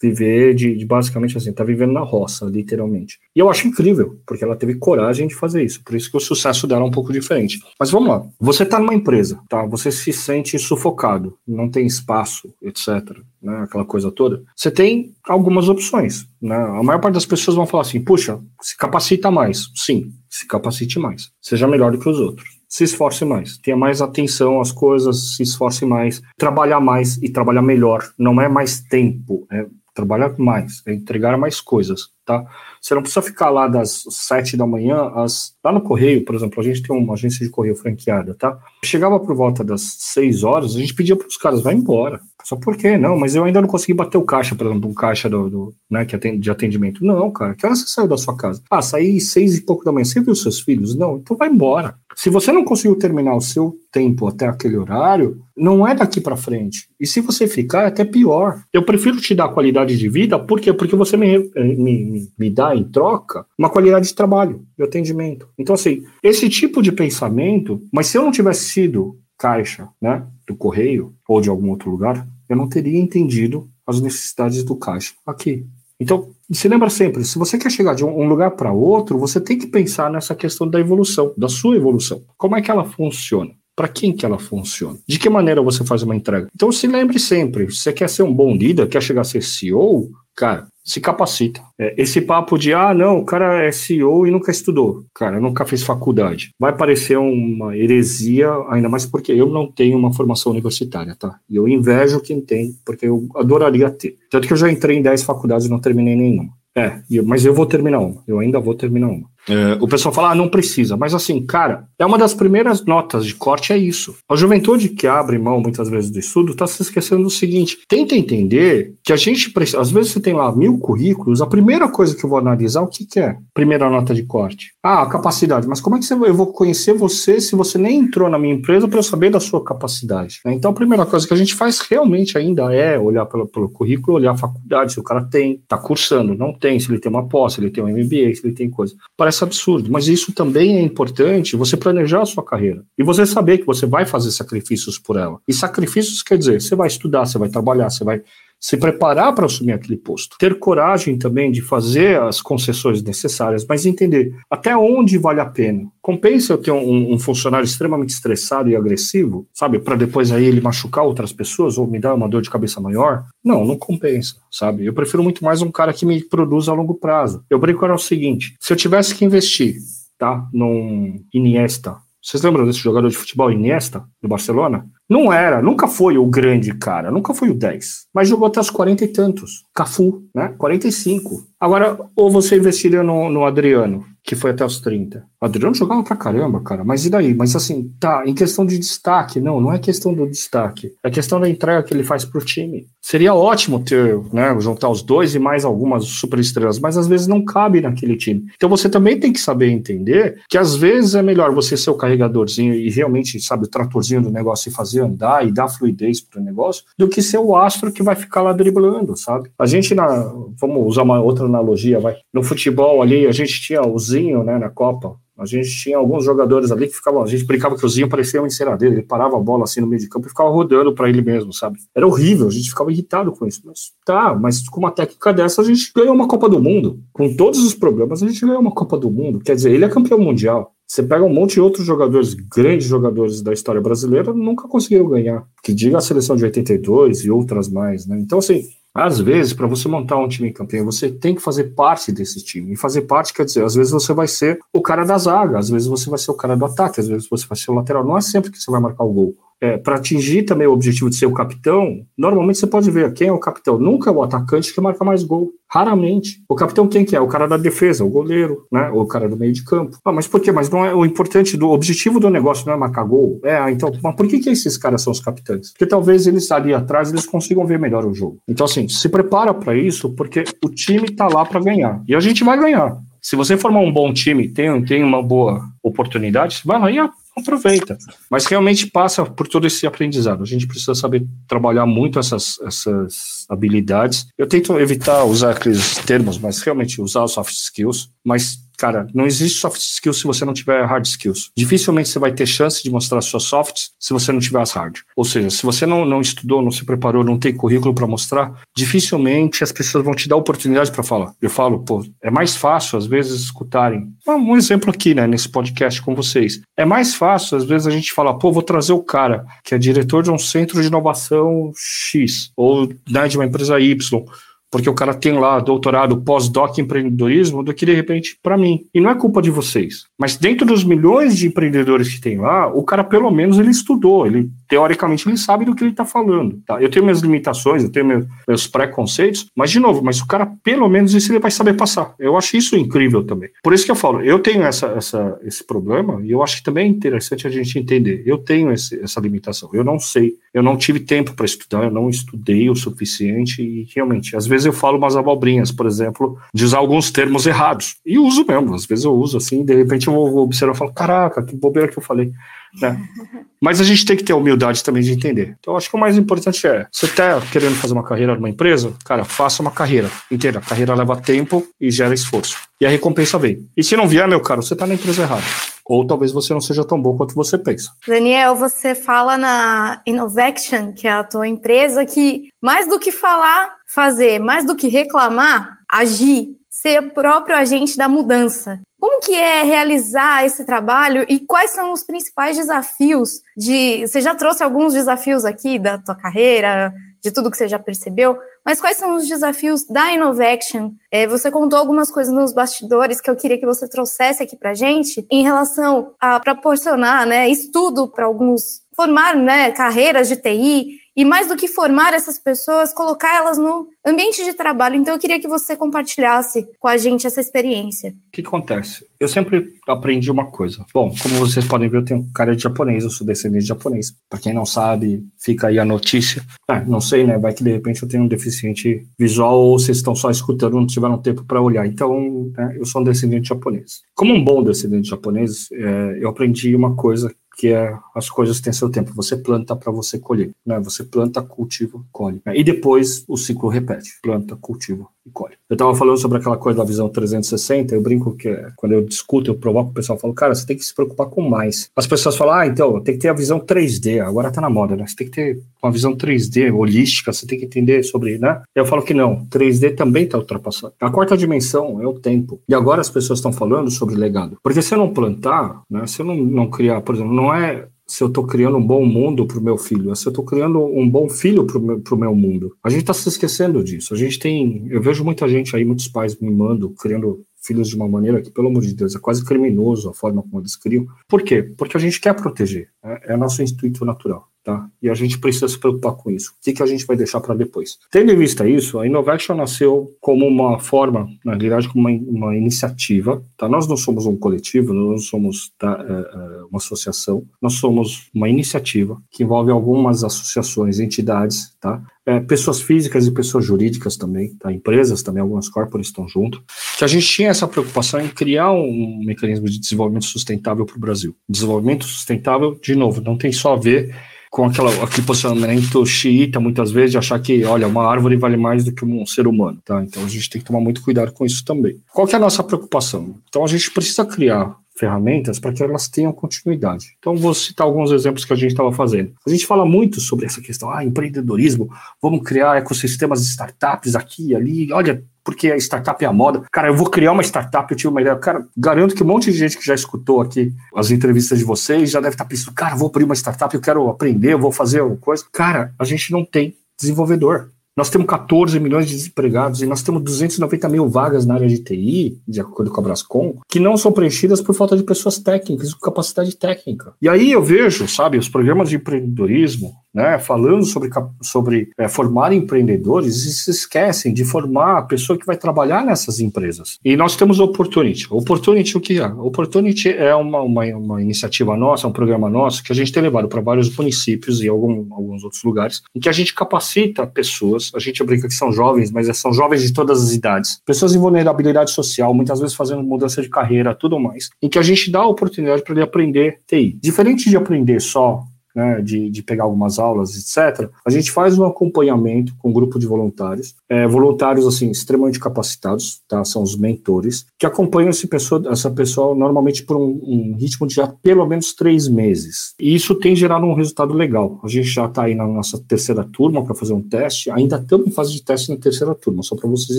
[0.00, 3.18] viver de, de, basicamente assim, tá vivendo na roça, literalmente.
[3.34, 6.20] E eu acho incrível, porque ela teve coragem de fazer isso, por isso que o
[6.20, 7.58] sucesso dela é um pouco diferente.
[7.78, 9.64] Mas vamos lá, você tá numa empresa, tá?
[9.66, 13.62] Você se sente sufocado, não tem espaço, etc, né?
[13.62, 14.42] Aquela coisa toda.
[14.54, 16.56] Você tem algumas opções, né?
[16.56, 19.68] A maior parte das pessoas vão falar assim, puxa, se capacita mais.
[19.74, 21.30] Sim, se capacite mais.
[21.40, 25.42] Seja melhor do que os outros se esforce mais, tenha mais atenção às coisas, se
[25.42, 28.04] esforce mais, trabalhar mais e trabalhar melhor.
[28.18, 32.44] Não é mais tempo, é trabalhar mais, é entregar mais coisas, tá?
[32.80, 35.54] Você não precisa ficar lá das sete da manhã, às...
[35.64, 38.56] lá no correio, por exemplo, a gente tem uma agência de correio franqueada, tá?
[38.84, 42.20] Chegava por volta das seis horas, a gente pedia para os caras, vai embora.
[42.44, 42.96] Só por quê?
[42.96, 45.74] Não, mas eu ainda não consegui bater o caixa, por exemplo, um caixa do, do
[45.90, 47.04] né, que atende, de atendimento.
[47.04, 48.62] Não, cara, que hora você saiu da sua casa?
[48.70, 50.04] Ah, saí seis e pouco da manhã.
[50.04, 50.94] Você viu seus filhos?
[50.94, 51.96] Não, então vai embora.
[52.16, 56.36] Se você não conseguiu terminar o seu tempo até aquele horário, não é daqui para
[56.36, 56.88] frente.
[56.98, 58.62] E se você ficar, é até pior.
[58.72, 60.72] Eu prefiro te dar qualidade de vida, por quê?
[60.72, 65.48] Porque você me, me, me, me dá em troca uma qualidade de trabalho, de atendimento.
[65.58, 70.56] Então, assim, esse tipo de pensamento, mas se eu não tivesse sido caixa, né, do
[70.56, 75.64] correio ou de algum outro lugar, eu não teria entendido as necessidades do caixa aqui.
[76.00, 79.58] Então, se lembra sempre, se você quer chegar de um lugar para outro, você tem
[79.58, 82.22] que pensar nessa questão da evolução, da sua evolução.
[82.36, 83.50] Como é que ela funciona?
[83.74, 84.98] Para quem que ela funciona?
[85.06, 86.48] De que maneira você faz uma entrega?
[86.54, 89.42] Então se lembre sempre, se você quer ser um bom líder, quer chegar a ser
[89.42, 91.60] CEO, cara, se capacita.
[91.78, 95.04] É, esse papo de, ah, não, o cara é CEO e nunca estudou.
[95.14, 96.50] Cara, nunca fez faculdade.
[96.58, 101.38] Vai parecer uma heresia, ainda mais porque eu não tenho uma formação universitária, tá?
[101.48, 104.16] E eu invejo quem tem, porque eu adoraria ter.
[104.30, 106.48] Tanto que eu já entrei em 10 faculdades e não terminei nenhuma.
[106.74, 108.22] É, mas eu vou terminar uma.
[108.26, 109.28] Eu ainda vou terminar uma.
[109.48, 110.96] É, o pessoal fala, ah, não precisa.
[110.96, 114.16] Mas assim, cara, é uma das primeiras notas de corte, é isso.
[114.28, 118.14] A juventude que abre mão muitas vezes do estudo está se esquecendo do seguinte: tenta
[118.14, 119.80] entender que a gente precisa.
[119.80, 122.86] Às vezes você tem lá mil currículos, a primeira coisa que eu vou analisar, o
[122.86, 123.36] que, que é?
[123.54, 124.72] Primeira nota de corte.
[124.82, 125.66] Ah, capacidade.
[125.66, 128.86] Mas como é que eu vou conhecer você se você nem entrou na minha empresa
[128.86, 130.40] para eu saber da sua capacidade?
[130.44, 130.54] Né?
[130.54, 134.16] Então a primeira coisa que a gente faz realmente ainda é olhar pelo, pelo currículo,
[134.16, 137.28] olhar a faculdade, se o cara tem, está cursando, não tem, se ele tem uma
[137.28, 138.94] pós, se ele tem um MBA, se ele tem coisa.
[139.16, 143.24] Parece parece absurdo, mas isso também é importante você planejar a sua carreira e você
[143.26, 145.38] saber que você vai fazer sacrifícios por ela.
[145.46, 148.22] E sacrifícios quer dizer, você vai estudar, você vai trabalhar, você vai
[148.60, 153.86] se preparar para assumir aquele posto, ter coragem também de fazer as concessões necessárias, mas
[153.86, 155.88] entender até onde vale a pena.
[156.00, 160.60] Compensa eu ter um, um funcionário extremamente estressado e agressivo, sabe, para depois aí ele
[160.60, 163.24] machucar outras pessoas ou me dar uma dor de cabeça maior?
[163.44, 164.86] Não, não compensa, sabe?
[164.86, 167.44] Eu prefiro muito mais um cara que me produza a longo prazo.
[167.48, 169.76] Eu brinco era o seguinte: se eu tivesse que investir,
[170.18, 174.86] tá, num Iniesta, vocês lembram desse jogador de futebol Iniesta, do Barcelona?
[175.08, 178.68] Não era, nunca foi o grande cara, nunca foi o 10, mas jogou até os
[178.68, 179.64] 40 e tantos.
[179.74, 180.54] Cafu, né?
[180.58, 181.46] 45.
[181.60, 185.24] Agora, ou você investiria no, no Adriano, que foi até os 30.
[185.40, 187.34] O Adriano jogava pra caramba, cara, mas e daí?
[187.34, 191.40] Mas assim, tá, em questão de destaque, não, não é questão do destaque, é questão
[191.40, 192.86] da entrega que ele faz pro time.
[193.00, 197.44] Seria ótimo ter, né, juntar os dois e mais algumas superestrelas, mas às vezes não
[197.44, 198.44] cabe naquele time.
[198.54, 201.96] Então você também tem que saber entender que às vezes é melhor você ser o
[201.96, 206.40] carregadorzinho e realmente, sabe, o tratorzinho do negócio e fazer andar e dar fluidez pro
[206.40, 209.50] negócio, do que ser o astro que vai ficar lá driblando, sabe?
[209.58, 213.82] A gente, na, vamos usar uma outra analogia, vai, no futebol ali, a gente tinha
[213.82, 217.44] o Zinho, né, na Copa, a gente tinha alguns jogadores ali que ficavam, a gente
[217.44, 220.08] brincava que o Zinho parecia um enceradeiro, ele parava a bola assim no meio de
[220.08, 221.78] campo e ficava rodando para ele mesmo, sabe?
[221.94, 223.62] Era horrível, a gente ficava irritado com isso.
[223.64, 226.98] Mas tá, mas com uma técnica dessa a gente ganhou uma Copa do Mundo.
[227.12, 229.38] Com todos os problemas, a gente ganhou uma Copa do Mundo.
[229.38, 230.74] Quer dizer, ele é campeão mundial.
[230.88, 235.46] Você pega um monte de outros jogadores, grandes jogadores da história brasileira, nunca conseguiram ganhar.
[235.62, 238.18] Que diga a seleção de 82 e outras mais, né?
[238.18, 242.10] Então, assim, às vezes, para você montar um time campeão, você tem que fazer parte
[242.10, 242.72] desse time.
[242.72, 245.68] E fazer parte quer dizer, às vezes você vai ser o cara da zaga, às
[245.68, 248.02] vezes você vai ser o cara do ataque, às vezes você vai ser o lateral.
[248.02, 251.10] Não é sempre que você vai marcar o gol é, para atingir também o objetivo
[251.10, 253.78] de ser o capitão, normalmente você pode ver quem é o capitão.
[253.78, 255.50] Nunca é o atacante que marca mais gol.
[255.70, 256.42] Raramente.
[256.48, 257.20] O capitão quem que é?
[257.20, 258.88] O cara da defesa, o goleiro, né?
[258.90, 259.98] Ou o cara do meio de campo.
[260.02, 260.50] Ah, mas por quê?
[260.50, 263.38] Mas não é o importante do objetivo do negócio não é marcar gol.
[263.44, 265.72] É, ah, então, mas por que, que esses caras são os capitães?
[265.72, 268.38] Porque talvez eles ali atrás eles consigam ver melhor o jogo.
[268.48, 272.02] Então, assim, se prepara para isso, porque o time tá lá para ganhar.
[272.08, 272.96] E a gente vai ganhar.
[273.20, 276.98] Se você formar um bom time, tem, tem uma boa oportunidade, vai lá e
[277.38, 277.96] aproveita.
[278.30, 280.42] Mas realmente passa por todo esse aprendizado.
[280.42, 284.26] A gente precisa saber trabalhar muito essas, essas habilidades.
[284.36, 289.26] Eu tento evitar usar aqueles termos, mas realmente usar os soft skills, mas cara, não
[289.26, 291.50] existe soft skills se você não tiver hard skills.
[291.56, 294.98] Dificilmente você vai ter chance de mostrar suas softs se você não tiver as hard.
[295.16, 298.52] Ou seja, se você não, não estudou, não se preparou, não tem currículo para mostrar,
[298.76, 301.34] dificilmente as pessoas vão te dar oportunidade para falar.
[301.42, 304.08] Eu falo, pô, é mais fácil às vezes escutarem.
[304.26, 306.60] Um exemplo aqui, né, nesse podcast com vocês.
[306.76, 309.78] É mais fácil às vezes a gente falar, pô, vou trazer o cara que é
[309.78, 314.24] diretor de um centro de inovação X ou né, de uma empresa Y
[314.70, 318.86] porque o cara tem lá doutorado pós-doc em empreendedorismo, do que de repente para mim.
[318.92, 320.07] E não é culpa de vocês.
[320.18, 324.26] Mas dentro dos milhões de empreendedores que tem lá, o cara pelo menos ele estudou,
[324.26, 326.60] ele teoricamente ele sabe do que ele está falando.
[326.66, 326.82] Tá?
[326.82, 330.46] Eu tenho minhas limitações, eu tenho meus, meus preconceitos, mas de novo, mas o cara
[330.62, 332.14] pelo menos isso ele vai saber passar.
[332.18, 333.50] Eu acho isso incrível também.
[333.62, 336.64] Por isso que eu falo, eu tenho essa, essa, esse problema e eu acho que
[336.64, 338.22] também é interessante a gente entender.
[338.26, 339.70] Eu tenho esse, essa limitação.
[339.72, 343.86] Eu não sei, eu não tive tempo para estudar, eu não estudei o suficiente e
[343.94, 347.96] realmente, às vezes eu falo umas abobrinhas, por exemplo, de usar alguns termos errados.
[348.04, 350.92] E uso mesmo, às vezes eu uso assim, de repente eu vou observar e falo,
[350.92, 352.32] caraca, que bobeira que eu falei.
[352.80, 353.00] Né?
[353.60, 355.56] Mas a gente tem que ter a humildade também de entender.
[355.58, 358.92] Então, acho que o mais importante é: você está querendo fazer uma carreira numa empresa?
[359.04, 360.60] Cara, faça uma carreira inteira.
[360.60, 362.56] A carreira leva tempo e gera esforço.
[362.80, 363.66] E a recompensa vem.
[363.76, 365.42] E se não vier, meu caro, você está na empresa errada.
[365.84, 367.90] Ou talvez você não seja tão bom quanto você pensa.
[368.06, 373.74] Daniel, você fala na Innovaction, que é a tua empresa, que mais do que falar,
[373.86, 378.80] fazer, mais do que reclamar, agir, ser o próprio agente da mudança.
[379.00, 384.06] Como que é realizar esse trabalho e quais são os principais desafios de...
[384.06, 386.92] Você já trouxe alguns desafios aqui da tua carreira,
[387.22, 390.92] de tudo que você já percebeu, mas quais são os desafios da Innovaction?
[391.10, 394.74] É, você contou algumas coisas nos bastidores que eu queria que você trouxesse aqui para
[394.74, 401.24] gente em relação a proporcionar né, estudo para alguns, formar né, carreiras de TI e
[401.24, 404.94] mais do que formar essas pessoas, colocar elas no ambiente de trabalho.
[404.94, 408.10] Então eu queria que você compartilhasse com a gente essa experiência.
[408.10, 409.04] O que acontece?
[409.18, 410.86] Eu sempre aprendi uma coisa.
[410.94, 414.12] Bom, como vocês podem ver, eu tenho cara de japonês, eu sou descendente de japonês.
[414.30, 416.40] Para quem não sabe, fica aí a notícia.
[416.68, 417.36] Ah, não sei, né?
[417.36, 420.86] Vai que de repente eu tenho um deficiente visual ou vocês estão só escutando, não
[420.86, 421.84] tiveram tempo para olhar.
[421.84, 424.02] Então, né, eu sou um descendente japonês.
[424.14, 428.72] Como um bom descendente japonês, é, eu aprendi uma coisa que é as coisas têm
[428.72, 429.12] seu tempo.
[429.16, 430.78] Você planta para você colher, né?
[430.78, 432.40] Você planta, cultiva, colhe.
[432.46, 432.56] Né?
[432.56, 434.12] E depois o ciclo repete.
[434.22, 435.54] Planta, cultiva e colhe.
[435.68, 439.50] Eu estava falando sobre aquela coisa da visão 360, eu brinco que quando eu discuto,
[439.50, 441.90] eu provoco o pessoal, falo, cara, você tem que se preocupar com mais.
[441.94, 444.96] As pessoas falam, ah, então, tem que ter a visão 3D, agora tá na moda,
[444.96, 445.06] né?
[445.06, 448.62] Você tem que ter uma visão 3D, holística, você tem que entender sobre, né?
[448.74, 450.94] Eu falo que não, 3D também está ultrapassado.
[451.00, 452.60] A quarta dimensão é o tempo.
[452.68, 454.56] E agora as pessoas estão falando sobre legado.
[454.62, 457.88] Porque se eu não plantar, né, se eu não, não criar, por exemplo, não é
[458.08, 460.42] se eu estou criando um bom mundo para o meu filho, é se eu estou
[460.42, 462.74] criando um bom filho para o meu, meu, mundo.
[462.82, 464.14] A gente está se esquecendo disso.
[464.14, 468.08] A gente tem, eu vejo muita gente aí, muitos pais mimando, criando filhos de uma
[468.08, 471.06] maneira que, pelo amor de Deus, é quase criminoso a forma como eles criam.
[471.28, 471.62] Por quê?
[471.76, 472.88] Porque a gente quer proteger.
[473.04, 474.48] É, é nosso instinto natural.
[474.68, 474.86] Tá?
[475.02, 476.50] E a gente precisa se preocupar com isso.
[476.50, 477.96] O que, que a gente vai deixar para depois?
[478.10, 482.54] Tendo em vista isso, a Innovation nasceu como uma forma, na realidade, como uma, uma
[482.54, 483.42] iniciativa.
[483.56, 483.66] Tá?
[483.66, 488.28] Nós não somos um coletivo, nós não somos tá, é, é, uma associação, nós somos
[488.34, 492.02] uma iniciativa que envolve algumas associações, entidades, tá?
[492.26, 494.70] É, pessoas físicas e pessoas jurídicas também, tá?
[494.70, 496.62] empresas também, algumas corporações estão junto,
[496.98, 501.00] que a gente tinha essa preocupação em criar um mecanismo de desenvolvimento sustentável para o
[501.00, 501.34] Brasil.
[501.48, 504.14] Desenvolvimento sustentável, de novo, não tem só a ver
[504.50, 508.84] com aquela, aquele posicionamento xiita, muitas vezes, de achar que, olha, uma árvore vale mais
[508.84, 510.02] do que um ser humano, tá?
[510.02, 512.00] Então a gente tem que tomar muito cuidado com isso também.
[512.12, 513.34] Qual que é a nossa preocupação?
[513.48, 517.14] Então a gente precisa criar ferramentas para que elas tenham continuidade.
[517.18, 519.32] Então vou citar alguns exemplos que a gente estava fazendo.
[519.46, 521.88] A gente fala muito sobre essa questão, ah, empreendedorismo,
[522.20, 526.62] vamos criar ecossistemas de startups aqui e ali, olha, porque a startup é a moda.
[526.70, 528.36] Cara, eu vou criar uma startup, eu tive uma ideia.
[528.36, 532.10] Cara, garanto que um monte de gente que já escutou aqui as entrevistas de vocês
[532.10, 535.00] já deve estar pensando, cara, vou abrir uma startup, eu quero aprender, eu vou fazer
[535.00, 535.46] alguma coisa.
[535.50, 537.70] Cara, a gente não tem desenvolvedor.
[537.96, 541.78] Nós temos 14 milhões de desempregados e nós temos 290 mil vagas na área de
[541.78, 545.94] TI, de acordo com a Brascom, que não são preenchidas por falta de pessoas técnicas,
[545.94, 547.14] com capacidade técnica.
[547.20, 551.08] E aí eu vejo, sabe, os programas de empreendedorismo, né, falando sobre,
[551.40, 556.40] sobre é, formar empreendedores e se esquecem de formar a pessoa que vai trabalhar nessas
[556.40, 556.98] empresas.
[557.04, 558.26] E nós temos Opportunity.
[558.28, 559.26] Opportunity, o que é?
[559.26, 563.46] Opportunity é uma, uma, uma iniciativa nossa, um programa nosso, que a gente tem levado
[563.46, 568.00] para vários municípios e algum, alguns outros lugares, em que a gente capacita pessoas a
[568.00, 571.92] gente brinca que são jovens, mas são jovens de todas as idades, pessoas em vulnerabilidade
[571.92, 575.28] social, muitas vezes fazendo mudança de carreira, tudo mais, em que a gente dá a
[575.28, 576.98] oportunidade para ele aprender TI.
[577.00, 578.42] Diferente de aprender só
[578.78, 582.96] né, de, de pegar algumas aulas, etc., a gente faz um acompanhamento com um grupo
[582.96, 586.44] de voluntários, é, voluntários, assim, extremamente capacitados, tá?
[586.44, 590.94] São os mentores, que acompanham esse pessoa, essa pessoa normalmente por um, um ritmo de
[590.94, 592.74] já pelo menos três meses.
[592.78, 594.60] E isso tem gerado um resultado legal.
[594.62, 598.06] A gente já está aí na nossa terceira turma para fazer um teste, ainda estamos
[598.06, 599.98] em fase de teste na terceira turma, só para vocês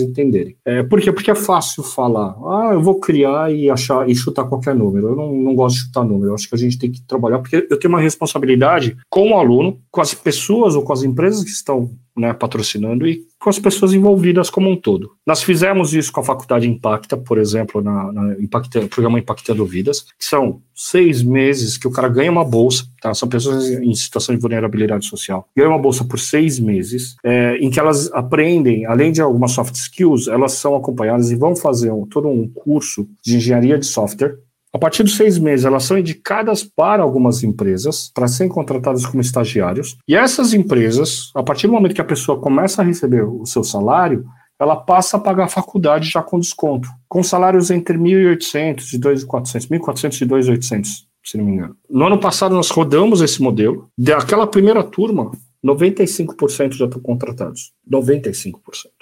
[0.00, 0.56] entenderem.
[0.64, 1.12] É, por quê?
[1.12, 5.08] Porque é fácil falar, ah, eu vou criar e achar e chutar qualquer número.
[5.08, 7.40] Eu não, não gosto de chutar número, eu acho que a gente tem que trabalhar,
[7.40, 8.69] porque eu tenho uma responsabilidade
[9.08, 13.22] com o aluno, com as pessoas ou com as empresas que estão né, patrocinando e
[13.38, 15.12] com as pessoas envolvidas como um todo.
[15.26, 20.02] Nós fizemos isso com a Faculdade Impacta, por exemplo, na, na Impacta, programa Impactando Vidas,
[20.02, 23.14] que são seis meses que o cara ganha uma bolsa, tá?
[23.14, 25.48] São pessoas em situação de vulnerabilidade social.
[25.56, 29.74] Ganha uma bolsa por seis meses, é, em que elas aprendem, além de algumas soft
[29.74, 34.36] skills, elas são acompanhadas e vão fazer um, todo um curso de engenharia de software,
[34.72, 39.20] a partir dos seis meses, elas são indicadas para algumas empresas para serem contratadas como
[39.20, 39.96] estagiários.
[40.06, 43.64] E essas empresas, a partir do momento que a pessoa começa a receber o seu
[43.64, 44.24] salário,
[44.60, 49.68] ela passa a pagar a faculdade já com desconto, com salários entre 1.800 e 2.400,
[49.68, 50.86] 1.400 e 2.800,
[51.24, 51.76] se não me engano.
[51.88, 53.88] No ano passado, nós rodamos esse modelo.
[53.96, 55.32] Daquela primeira turma,
[55.64, 57.72] 95% já estão contratados.
[57.90, 58.52] 95%.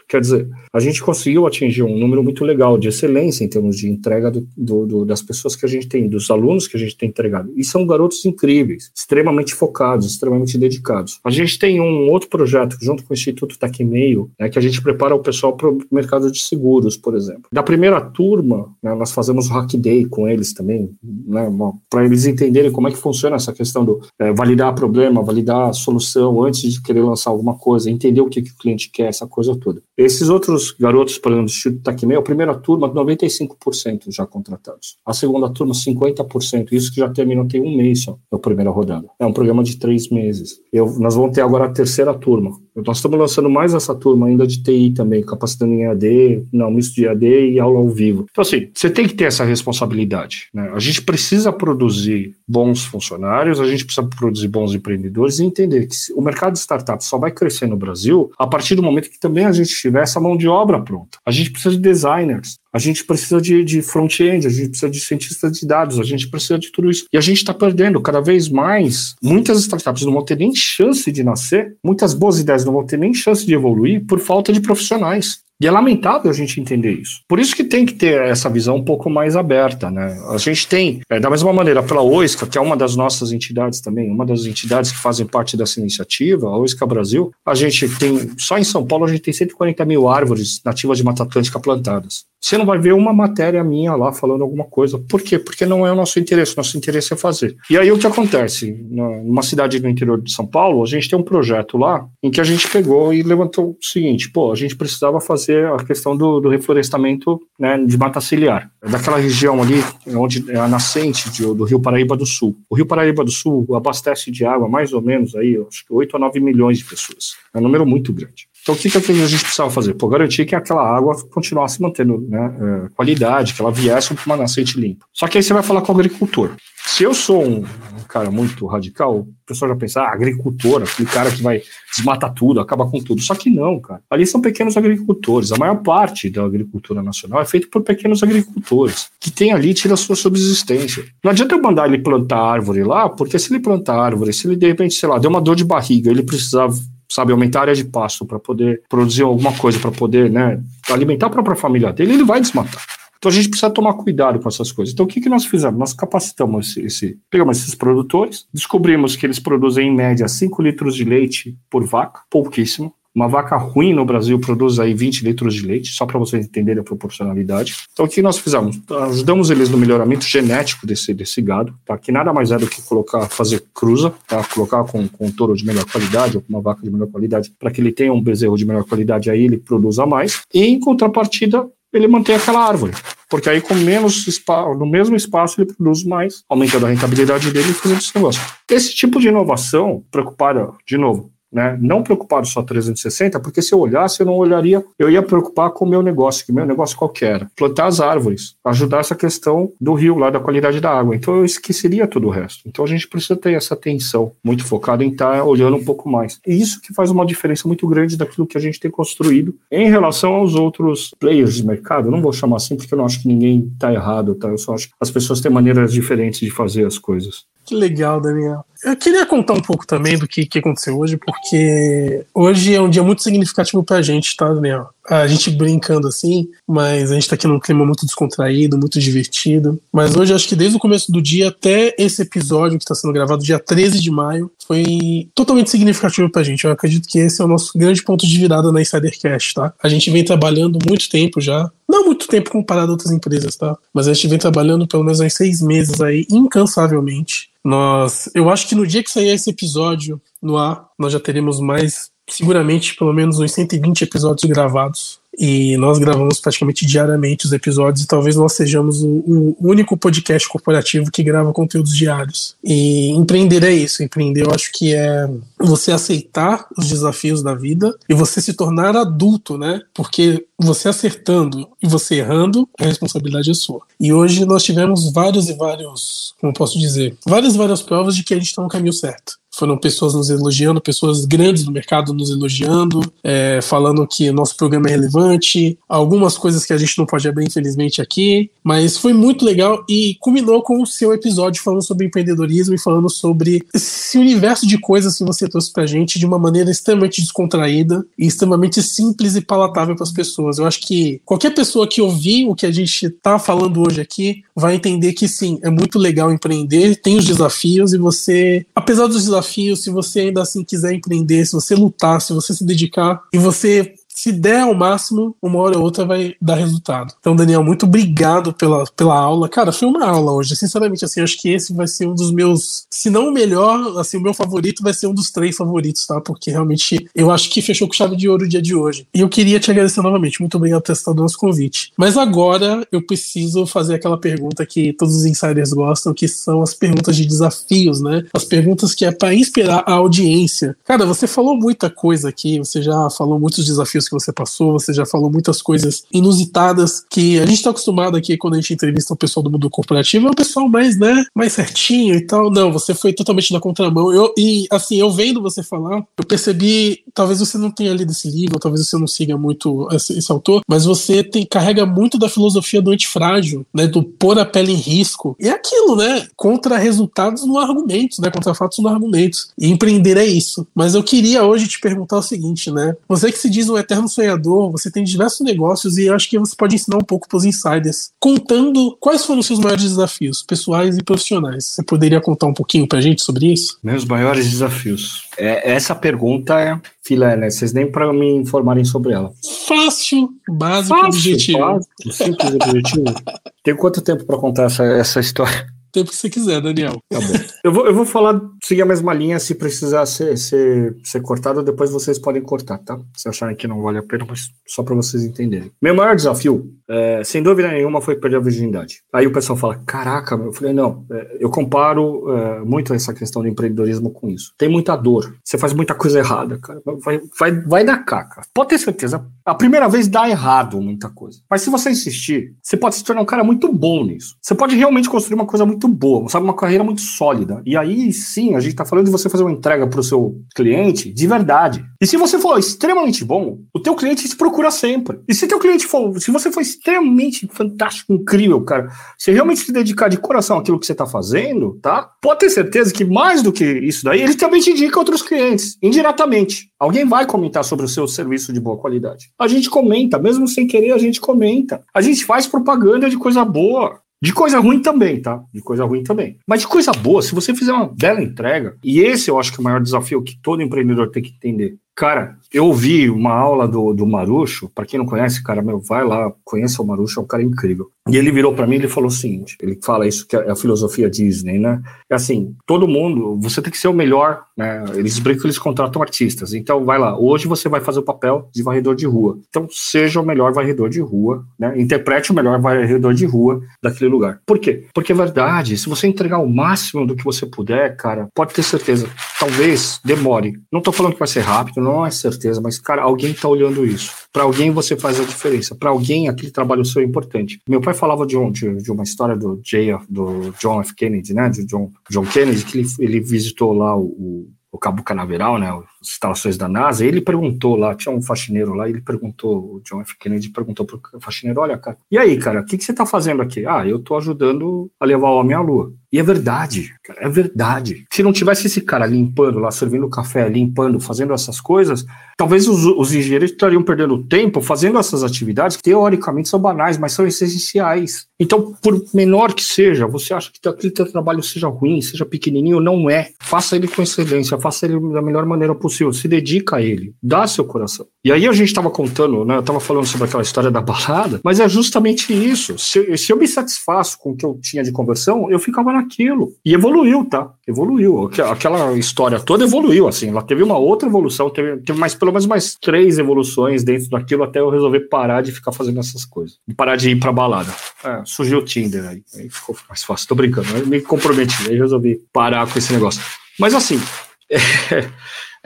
[0.09, 3.91] Quer dizer, a gente conseguiu atingir um número muito legal de excelência em termos de
[3.91, 6.97] entrega do, do, do, das pessoas que a gente tem, dos alunos que a gente
[6.97, 7.53] tem entregado.
[7.55, 11.21] E são garotos incríveis, extremamente focados, extremamente dedicados.
[11.23, 14.81] A gente tem um outro projeto junto com o Instituto Tecmeio, né, que a gente
[14.81, 17.45] prepara o pessoal para o mercado de seguros, por exemplo.
[17.53, 21.51] Da primeira turma, né, nós fazemos o Hack Day com eles também, né,
[21.91, 26.43] para eles entenderem como é que funciona essa questão do é, validar problema, validar solução
[26.43, 29.55] antes de querer lançar alguma coisa, entender o que, que o cliente quer, essa coisa
[29.55, 29.83] toda.
[29.99, 34.97] Esses outros garotos, por exemplo, do Instituto Tacmei, a primeira turma, 95% já contratados.
[35.05, 36.69] A segunda turma, 50%.
[36.71, 39.09] Isso que já terminou tem um mês só, na primeira rodada.
[39.19, 40.61] É um programa de três meses.
[40.73, 42.53] Eu, nós vamos ter agora a terceira turma.
[42.87, 46.95] Nós estamos lançando mais essa turma ainda de TI também, capacitando em AD, não, misto
[46.95, 48.27] de AD e aula ao vivo.
[48.31, 50.49] Então, assim, você tem que ter essa responsabilidade.
[50.53, 50.71] Né?
[50.73, 55.97] A gente precisa produzir bons funcionários, a gente precisa produzir bons empreendedores e entender que
[56.15, 59.45] o mercado de startups só vai crescer no Brasil a partir do momento que também
[59.45, 61.19] a gente tiver essa mão de obra pronta.
[61.25, 65.01] A gente precisa de designers, a gente precisa de, de front-end, a gente precisa de
[65.01, 67.07] cientistas de dados, a gente precisa de tudo isso.
[67.13, 69.15] E a gente está perdendo cada vez mais.
[69.23, 72.99] Muitas startups não vão ter nem chance de nascer, muitas boas ideias não vão ter
[72.99, 75.41] nem chance de evoluir por falta de profissionais.
[75.61, 77.21] E é lamentável a gente entender isso.
[77.27, 80.17] Por isso que tem que ter essa visão um pouco mais aberta, né?
[80.31, 83.81] A gente tem, é, da mesma maneira, pela OISCA, que é uma das nossas entidades
[83.81, 88.31] também, uma das entidades que fazem parte dessa iniciativa, a OISCA Brasil, a gente tem,
[88.39, 92.25] só em São Paulo, a gente tem 140 mil árvores nativas de Mata Atlântica plantadas.
[92.41, 94.99] Você não vai ver uma matéria minha lá falando alguma coisa.
[94.99, 95.39] Por quê?
[95.39, 96.57] Porque não é o nosso interesse.
[96.57, 97.57] Nosso interesse é fazer.
[97.69, 98.73] E aí o que acontece?
[98.91, 102.41] Numa cidade do interior de São Paulo, a gente tem um projeto lá em que
[102.41, 106.41] a gente pegou e levantou o seguinte: pô, a gente precisava fazer a questão do,
[106.41, 108.71] do reflorestamento né, de mata ciliar.
[108.83, 112.57] Daquela região ali, onde é a nascente de, do Rio Paraíba do Sul.
[112.71, 116.17] O Rio Paraíba do Sul abastece de água mais ou menos aí, acho que 8
[116.17, 117.37] a 9 milhões de pessoas.
[117.55, 118.48] É um número muito grande.
[118.69, 119.95] Então, o que, que a gente precisava fazer?
[119.95, 124.37] Por garantir que aquela água continuasse mantendo né, é, qualidade, que ela viesse para uma
[124.37, 125.07] nascente limpa.
[125.11, 126.51] Só que aí você vai falar com o agricultor.
[126.87, 131.09] Se eu sou um, um cara muito radical, o pessoal já pensa, ah, agricultor, aquele
[131.09, 131.63] cara que vai
[131.97, 133.23] desmatar tudo, acaba com tudo.
[133.23, 134.03] Só que não, cara.
[134.11, 135.51] Ali são pequenos agricultores.
[135.51, 139.95] A maior parte da agricultura nacional é feita por pequenos agricultores, que tem ali tira
[139.95, 141.07] a sua subsistência.
[141.25, 144.57] Não adianta eu mandar ele plantar árvore lá, porque se ele plantar árvore, se ele
[144.57, 146.75] de repente, sei lá, deu uma dor de barriga, ele precisava
[147.11, 151.27] sabe, aumentar a área de pasto para poder produzir alguma coisa, para poder, né, alimentar
[151.27, 152.83] a própria família dele, ele vai desmatar.
[153.19, 154.95] Então a gente precisa tomar cuidado com essas coisas.
[154.95, 155.79] Então o que, que nós fizemos?
[155.79, 160.95] Nós capacitamos esse, esse, pegamos esses produtores, descobrimos que eles produzem em média 5 litros
[160.95, 162.95] de leite por vaca, pouquíssimo.
[163.19, 166.83] Uma vaca ruim no Brasil produz aí 20 litros de leite, só para vocês entenderem
[166.83, 167.75] a proporcionalidade.
[167.93, 168.79] Então, o que nós fizemos?
[168.89, 171.99] Ajudamos eles no melhoramento genético desse, desse gado, tá?
[171.99, 174.45] que nada mais é do que colocar, fazer cruza, tá?
[174.45, 177.53] colocar com, com um touro de melhor qualidade ou com uma vaca de melhor qualidade,
[177.59, 180.43] para que ele tenha um bezerro de melhor qualidade, aí ele produza mais.
[180.55, 182.93] E, em contrapartida, ele mantém aquela árvore.
[183.29, 187.71] Porque aí, com menos espaço, no mesmo espaço, ele produz mais, aumentando a rentabilidade dele
[187.71, 188.41] e fazendo esse negócio.
[188.71, 191.79] Esse tipo de inovação, preocupada, de novo, né?
[191.81, 195.85] Não preocupado só 360, porque se eu olhasse, eu não olharia, eu ia preocupar com
[195.85, 197.47] o meu negócio, que meu negócio qualquer.
[197.57, 201.15] Plantar as árvores, ajudar essa questão do rio, lá da qualidade da água.
[201.15, 202.63] Então eu esqueceria todo o resto.
[202.67, 206.09] Então a gente precisa ter essa atenção muito focada em estar tá olhando um pouco
[206.09, 206.41] mais.
[206.47, 209.89] E isso que faz uma diferença muito grande daquilo que a gente tem construído em
[209.89, 212.09] relação aos outros players de mercado.
[212.09, 214.49] Eu não vou chamar assim porque eu não acho que ninguém está errado, tá?
[214.49, 217.47] Eu só acho que as pessoas têm maneiras diferentes de fazer as coisas.
[217.69, 218.65] Que legal, Daniel.
[218.83, 222.89] Eu queria contar um pouco também do que, que aconteceu hoje, porque hoje é um
[222.89, 224.89] dia muito significativo pra gente, tá, Daniel?
[225.09, 229.81] A gente brincando assim, mas a gente tá aqui num clima muito descontraído, muito divertido.
[229.93, 233.13] Mas hoje, acho que desde o começo do dia até esse episódio que está sendo
[233.13, 236.65] gravado, dia 13 de maio, foi totalmente significativo pra gente.
[236.65, 239.73] Eu acredito que esse é o nosso grande ponto de virada na Insidercast, tá?
[239.83, 243.77] A gente vem trabalhando muito tempo já, não muito tempo comparado a outras empresas, tá?
[243.95, 247.49] Mas a gente vem trabalhando pelo menos uns seis meses aí, incansavelmente.
[247.65, 251.61] Nós, eu acho que no dia que sair esse episódio no ar, nós já teremos
[251.61, 258.05] mais, seguramente, pelo menos uns 120 episódios gravados e nós gravamos praticamente diariamente os episódios
[258.05, 262.57] e talvez nós sejamos o, o, único podcast corporativo que grava conteúdos diários.
[262.63, 267.97] E empreender é isso, empreender eu acho que é você aceitar os desafios da vida
[268.09, 269.81] e você se tornar adulto, né?
[269.95, 273.83] Porque você acertando e você errando, a responsabilidade é sua.
[274.01, 278.25] E hoje nós tivemos vários e vários, como posso dizer, várias e várias provas de
[278.25, 282.15] que a gente está no caminho certo foram pessoas nos elogiando, pessoas grandes do mercado
[282.15, 287.05] nos elogiando, é, falando que nosso programa é relevante, algumas coisas que a gente não
[287.05, 291.83] pode abrir, infelizmente, aqui, mas foi muito legal e culminou com o seu episódio falando
[291.83, 296.27] sobre empreendedorismo e falando sobre esse universo de coisas que você trouxe pra gente de
[296.27, 300.59] uma maneira extremamente descontraída e extremamente simples e palatável para as pessoas.
[300.59, 304.43] Eu acho que qualquer pessoa que ouvir o que a gente tá falando hoje aqui
[304.55, 309.25] vai entender que sim, é muito legal empreender, tem os desafios e você, apesar dos
[309.25, 313.23] desafios, desafio, se você ainda assim quiser empreender, se você lutar, se você se dedicar
[313.33, 317.15] e você se der ao máximo, uma hora ou outra vai dar resultado.
[317.21, 319.49] Então, Daniel, muito obrigado pela, pela aula.
[319.49, 320.57] Cara, foi uma aula hoje.
[320.57, 324.17] Sinceramente, assim, acho que esse vai ser um dos meus, se não o melhor, assim,
[324.17, 326.21] o meu favorito vai ser um dos três favoritos, tá?
[326.21, 329.07] Porque realmente eu acho que fechou com chave de ouro o dia de hoje.
[329.15, 330.41] E eu queria te agradecer novamente.
[330.41, 331.93] Muito obrigado por ter estado no nosso convite.
[331.97, 336.75] Mas agora eu preciso fazer aquela pergunta que todos os insiders gostam, que são as
[336.75, 338.25] perguntas de desafios, né?
[338.35, 340.77] As perguntas que é para inspirar a audiência.
[340.85, 344.93] Cara, você falou muita coisa aqui, você já falou muitos desafios que você passou, você
[344.93, 349.15] já falou muitas coisas inusitadas que a gente está acostumado aqui quando a gente entrevista
[349.15, 352.51] o pessoal do mundo corporativo, é o pessoal mais, né, mais certinho e tal.
[352.51, 354.13] Não, você foi totalmente na contramão.
[354.13, 358.31] Eu, e assim, eu vendo você falar, eu percebi, talvez você não tenha lido esse
[358.31, 362.29] livro, talvez você não siga muito esse, esse autor, mas você tem, carrega muito da
[362.29, 365.37] filosofia do antifrágil, né, do pôr a pele em risco.
[365.41, 369.51] E é aquilo, né, contra resultados no argumentos, né, contra fatos no argumentos.
[369.59, 370.67] E empreender é isso.
[370.75, 373.98] Mas eu queria hoje te perguntar o seguinte, né, você que se diz um eterno
[373.99, 377.37] eterno sonhador, você tem diversos negócios e acho que você pode ensinar um pouco para
[377.37, 381.67] os insiders, contando quais foram os seus maiores desafios, pessoais e profissionais.
[381.67, 383.79] Você poderia contar um pouquinho para a gente sobre isso?
[383.83, 385.23] Meus maiores desafios.
[385.37, 387.51] É, essa pergunta é filé, né?
[387.51, 389.33] Vocês nem para me informarem sobre ela.
[389.67, 391.59] Fácil, básico, Fácil, objetivo.
[391.59, 393.15] Básico, simples objetivo.
[393.63, 395.67] Tem quanto tempo para contar essa, essa história?
[395.93, 396.99] Tempo que você quiser, Daniel.
[397.11, 397.27] Tá bom.
[397.65, 401.63] eu, vou, eu vou falar, seguir a mesma linha, se precisar ser, ser, ser cortado,
[401.63, 402.99] depois vocês podem cortar, tá?
[403.17, 405.71] Se acharem que não vale a pena, mas só para vocês entenderem.
[405.81, 409.03] Meu maior desafio, é, sem dúvida nenhuma, foi perder a virgindade.
[409.13, 413.43] Aí o pessoal fala, caraca, eu falei, não, é, eu comparo é, muito essa questão
[413.43, 414.53] do empreendedorismo com isso.
[414.57, 416.81] Tem muita dor, você faz muita coisa errada, cara.
[417.05, 418.43] Vai, vai, vai dar caca.
[418.55, 421.41] Pode ter certeza, a primeira vez dá errado muita coisa.
[421.51, 424.37] Mas se você insistir, você pode se tornar um cara muito bom nisso.
[424.41, 427.63] Você pode realmente construir uma coisa muito boa, sabe, uma carreira muito sólida.
[427.67, 430.37] E aí sim, a gente está falando de você fazer uma entrega para o seu
[430.55, 431.85] cliente de verdade.
[432.01, 435.19] E se você for extremamente bom, o teu cliente te procura sempre.
[435.27, 438.89] E se teu cliente for, se você for extremamente fantástico, incrível, cara,
[439.19, 442.09] se realmente se dedicar de coração àquilo que você está fazendo, tá?
[442.23, 445.77] Pode ter certeza que mais do que isso daí, ele também te indica outros clientes,
[445.83, 446.71] indiretamente.
[446.79, 449.33] Alguém vai comentar sobre o seu serviço de boa qualidade.
[449.37, 451.83] A gente comenta, mesmo sem querer, a gente comenta.
[451.93, 454.01] A gente faz propaganda de coisa boa.
[454.21, 455.41] De coisa ruim também, tá?
[455.55, 456.39] De coisa ruim também.
[456.47, 459.59] Mas de coisa boa, se você fizer uma bela entrega, e esse eu acho que
[459.59, 461.79] é o maior desafio que todo empreendedor tem que entender.
[461.99, 466.05] Cara, eu ouvi uma aula do, do Marucho, para quem não conhece, cara, meu, vai
[466.05, 467.91] lá, conheça o Marucho, é um cara incrível.
[468.09, 470.51] E ele virou para mim e ele falou o seguinte: ele fala isso que é
[470.51, 471.81] a filosofia Disney, né?
[472.11, 474.83] É assim, todo mundo, você tem que ser o melhor, né?
[474.95, 476.55] Eles brincam que eles contratam artistas.
[476.55, 479.39] Então, vai lá, hoje você vai fazer o papel de varredor de rua.
[479.49, 481.79] Então, seja o melhor varredor de rua, né?
[481.79, 484.41] Interprete o melhor varredor de rua daquele lugar.
[484.47, 484.87] Por quê?
[484.95, 488.63] Porque é verdade, se você entregar o máximo do que você puder, cara, pode ter
[488.63, 489.07] certeza,
[489.39, 490.55] talvez demore.
[490.73, 493.85] Não tô falando que vai ser rápido, não é certeza, mas, cara, alguém tá olhando
[493.85, 494.13] isso.
[494.33, 495.75] Para alguém você faz a diferença.
[495.75, 497.61] Para alguém aquele trabalho seu é importante.
[497.69, 500.95] Meu pai falava de, um, de, de uma história do, J, do John F.
[500.95, 501.49] Kennedy, né?
[501.49, 505.71] De John, John Kennedy, que ele, ele visitou lá o, o Cabo Canaveral, né?
[506.03, 510.17] Instalações da NASA, ele perguntou lá, tinha um faxineiro lá, ele perguntou, o John F.
[510.19, 513.43] Kennedy perguntou pro faxineiro, olha, cara, e aí, cara, o que, que você tá fazendo
[513.43, 513.67] aqui?
[513.67, 515.93] Ah, eu tô ajudando a levar o homem à Lua.
[516.11, 518.05] E é verdade, cara, é verdade.
[518.11, 522.83] Se não tivesse esse cara limpando lá, servindo café, limpando, fazendo essas coisas, talvez os,
[522.87, 528.27] os engenheiros estariam perdendo tempo fazendo essas atividades que teoricamente são banais, mas são essenciais.
[528.41, 532.81] Então, por menor que seja, você acha que aquele teu trabalho seja ruim, seja pequenininho,
[532.81, 533.31] não é.
[533.43, 537.47] Faça ele com excelência, faça ele da melhor maneira possível, se dedica a ele, dá
[537.47, 538.07] seu coração.
[538.25, 541.41] E aí a gente estava contando, né, eu estava falando sobre aquela história da balada,
[541.43, 542.79] mas é justamente isso.
[542.79, 546.53] Se, se eu me satisfaço com o que eu tinha de conversão, eu ficava naquilo.
[546.65, 547.51] E evoluiu, tá?
[547.67, 548.31] Evoluiu.
[548.51, 550.29] Aquela história toda evoluiu, assim.
[550.29, 554.43] Ela teve uma outra evolução, teve, teve mais, pelo menos mais três evoluções dentro daquilo
[554.43, 556.59] até eu resolver parar de ficar fazendo essas coisas.
[556.77, 557.73] Parar de ir pra balada.
[558.05, 559.23] É, surgiu o Tinder aí.
[559.37, 560.29] Aí ficou mais fácil.
[560.29, 560.69] Tô brincando.
[560.77, 561.69] Eu me comprometi.
[561.69, 563.23] Aí resolvi parar com esse negócio.
[563.59, 564.01] Mas assim.
[564.51, 565.07] É,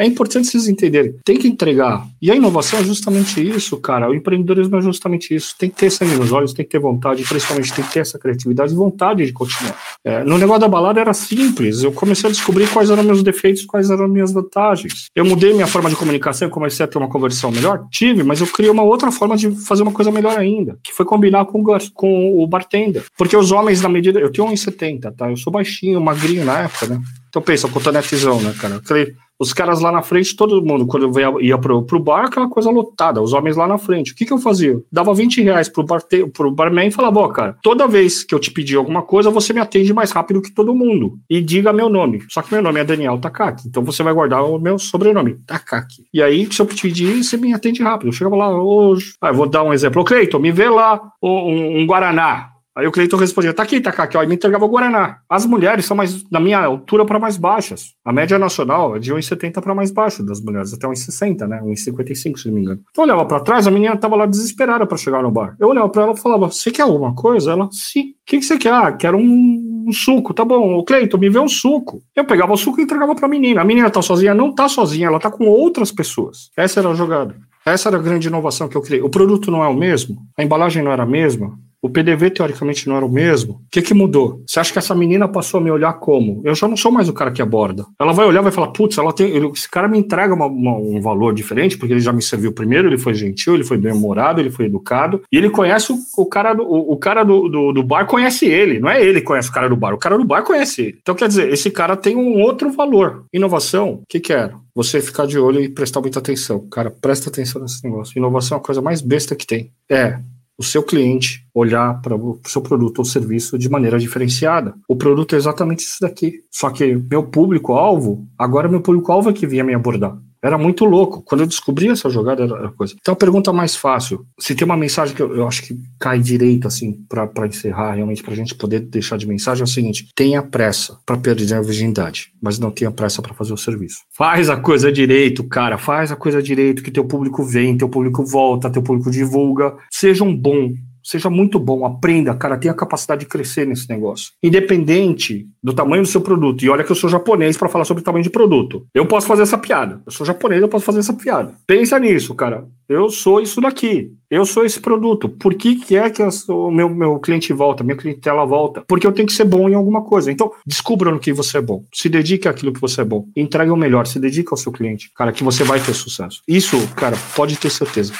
[0.02, 1.14] é importante vocês entenderem.
[1.24, 2.06] Tem que entregar.
[2.20, 4.10] E a inovação é justamente isso, cara.
[4.10, 5.54] O empreendedorismo é justamente isso.
[5.56, 8.18] Tem que ter sangue nos olhos, tem que ter vontade, principalmente tem que ter essa
[8.18, 9.76] criatividade e vontade de continuar.
[10.04, 11.82] É, no negócio da balada era simples.
[11.82, 15.08] Eu comecei a descobrir quais eram meus defeitos, quais eram minhas vantagens.
[15.14, 17.86] Eu mudei minha forma de comunicação, comecei a ter uma conversão melhor?
[17.90, 21.06] Tive, mas eu criei uma outra forma de fazer uma coisa melhor ainda, que foi
[21.06, 21.62] combinar com,
[21.94, 23.04] com o bartender.
[23.16, 24.18] Porque os homens, na medida.
[24.18, 25.30] Eu tenho 1,70, tá?
[25.30, 27.00] Eu sou baixinho, magrinho na época, né?
[27.28, 28.76] Então pensa, o cotonetzão, né, cara?
[28.76, 32.26] Aquele, os caras lá na frente, todo mundo, quando eu ia, ia pro, pro bar,
[32.26, 34.12] aquela coisa lotada, os homens lá na frente.
[34.12, 34.80] O que que eu fazia?
[34.90, 36.00] Dava 20 reais pro, bar,
[36.32, 39.52] pro barman e falava, ó, cara, toda vez que eu te pedir alguma coisa, você
[39.52, 41.18] me atende mais rápido que todo mundo.
[41.28, 42.22] E diga meu nome.
[42.28, 43.66] Só que meu nome é Daniel Takaki.
[43.66, 46.04] Então você vai guardar o meu sobrenome, Takaki.
[46.14, 48.08] E aí, se eu pedir, você me atende rápido.
[48.08, 49.14] Eu chegava lá hoje.
[49.20, 50.00] Ah, vou dar um exemplo.
[50.00, 52.51] Ô, Cleiton, me vê lá um, um Guaraná.
[52.74, 55.18] Aí o Cleiton respondia, tá aqui, tá aqui, ó, e me entregava o Guaraná.
[55.28, 57.92] As mulheres são mais, da minha altura para mais baixas.
[58.02, 61.60] A média nacional é de 1,70 para mais baixa das mulheres, até 1,60, né?
[61.62, 62.80] 1,55, se não me engano.
[62.90, 65.54] Então eu olhava para trás, a menina tava lá desesperada para chegar no bar.
[65.60, 67.52] Eu olhava para ela e falava, você quer alguma coisa?
[67.52, 68.12] Ela, sim.
[68.12, 68.72] O que, você quer?
[68.72, 70.32] Ah, quero um, um suco.
[70.32, 72.02] Tá bom, o Cleiton, me vê um suco.
[72.16, 73.60] Eu pegava o suco e entregava pra menina.
[73.60, 74.32] A menina tá sozinha?
[74.32, 76.50] Não tá sozinha, ela tá com outras pessoas.
[76.56, 77.34] Essa era a jogada.
[77.66, 79.02] Essa era a grande inovação que eu criei.
[79.02, 82.88] O produto não é o mesmo, a embalagem não era a mesma, o PDV, teoricamente,
[82.88, 83.54] não era o mesmo.
[83.54, 84.40] O que, que mudou?
[84.46, 86.40] Você acha que essa menina passou a me olhar como?
[86.44, 87.84] Eu já não sou mais o cara que aborda.
[88.00, 91.00] Ela vai olhar vai falar: putz, ela tem, esse cara me entrega uma, uma, um
[91.00, 94.50] valor diferente, porque ele já me serviu primeiro, ele foi gentil, ele foi bem-humorado, ele
[94.50, 95.22] foi educado.
[95.32, 98.46] E ele conhece o, o cara, do, o, o cara do, do, do, bar, conhece
[98.46, 98.78] ele.
[98.78, 100.98] Não é ele que conhece o cara do bar, o cara do bar conhece ele.
[101.02, 103.24] Então, quer dizer, esse cara tem um outro valor.
[103.32, 104.54] Inovação, o que, que era?
[104.74, 106.60] Você ficar de olho e prestar muita atenção.
[106.70, 108.16] Cara, presta atenção nesse negócio.
[108.16, 109.70] Inovação é a coisa mais besta que tem.
[109.90, 110.18] É,
[110.62, 114.74] o seu cliente olhar para o seu produto ou serviço de maneira diferenciada.
[114.88, 116.44] O produto é exatamente isso daqui.
[116.50, 120.16] Só que meu público-alvo, agora meu público-alvo é que vinha me abordar.
[120.42, 121.22] Era muito louco.
[121.22, 122.94] Quando eu descobri essa jogada, era coisa.
[123.00, 124.26] Então, a pergunta mais fácil.
[124.38, 128.22] Se tem uma mensagem que eu, eu acho que cai direito, assim, para encerrar, realmente,
[128.22, 131.62] para a gente poder deixar de mensagem, é o seguinte: tenha pressa para perder a
[131.62, 133.98] virgindade, mas não tenha pressa para fazer o serviço.
[134.16, 135.78] Faz a coisa direito, cara.
[135.78, 139.74] Faz a coisa direito, que teu público vem, teu público volta, teu público divulga.
[139.90, 140.72] Seja um bom
[141.02, 144.32] Seja muito bom, aprenda, cara, tenha a capacidade de crescer nesse negócio.
[144.42, 146.62] Independente do tamanho do seu produto.
[146.64, 148.86] E olha que eu sou japonês para falar sobre tamanho de produto.
[148.94, 150.00] Eu posso fazer essa piada.
[150.04, 151.54] Eu sou japonês, eu posso fazer essa piada.
[151.66, 152.66] Pensa nisso, cara.
[152.88, 154.12] Eu sou isso daqui.
[154.30, 155.28] Eu sou esse produto.
[155.28, 158.82] Por que, que é que o meu, meu cliente volta, minha clientela volta?
[158.86, 160.30] Porque eu tenho que ser bom em alguma coisa.
[160.30, 161.84] Então, descubra no que você é bom.
[161.92, 163.26] Se dedique àquilo que você é bom.
[163.36, 164.06] Entregue o melhor.
[164.06, 165.10] Se dedique ao seu cliente.
[165.14, 166.42] Cara, que você vai ter sucesso.
[166.46, 168.12] Isso, cara, pode ter certeza.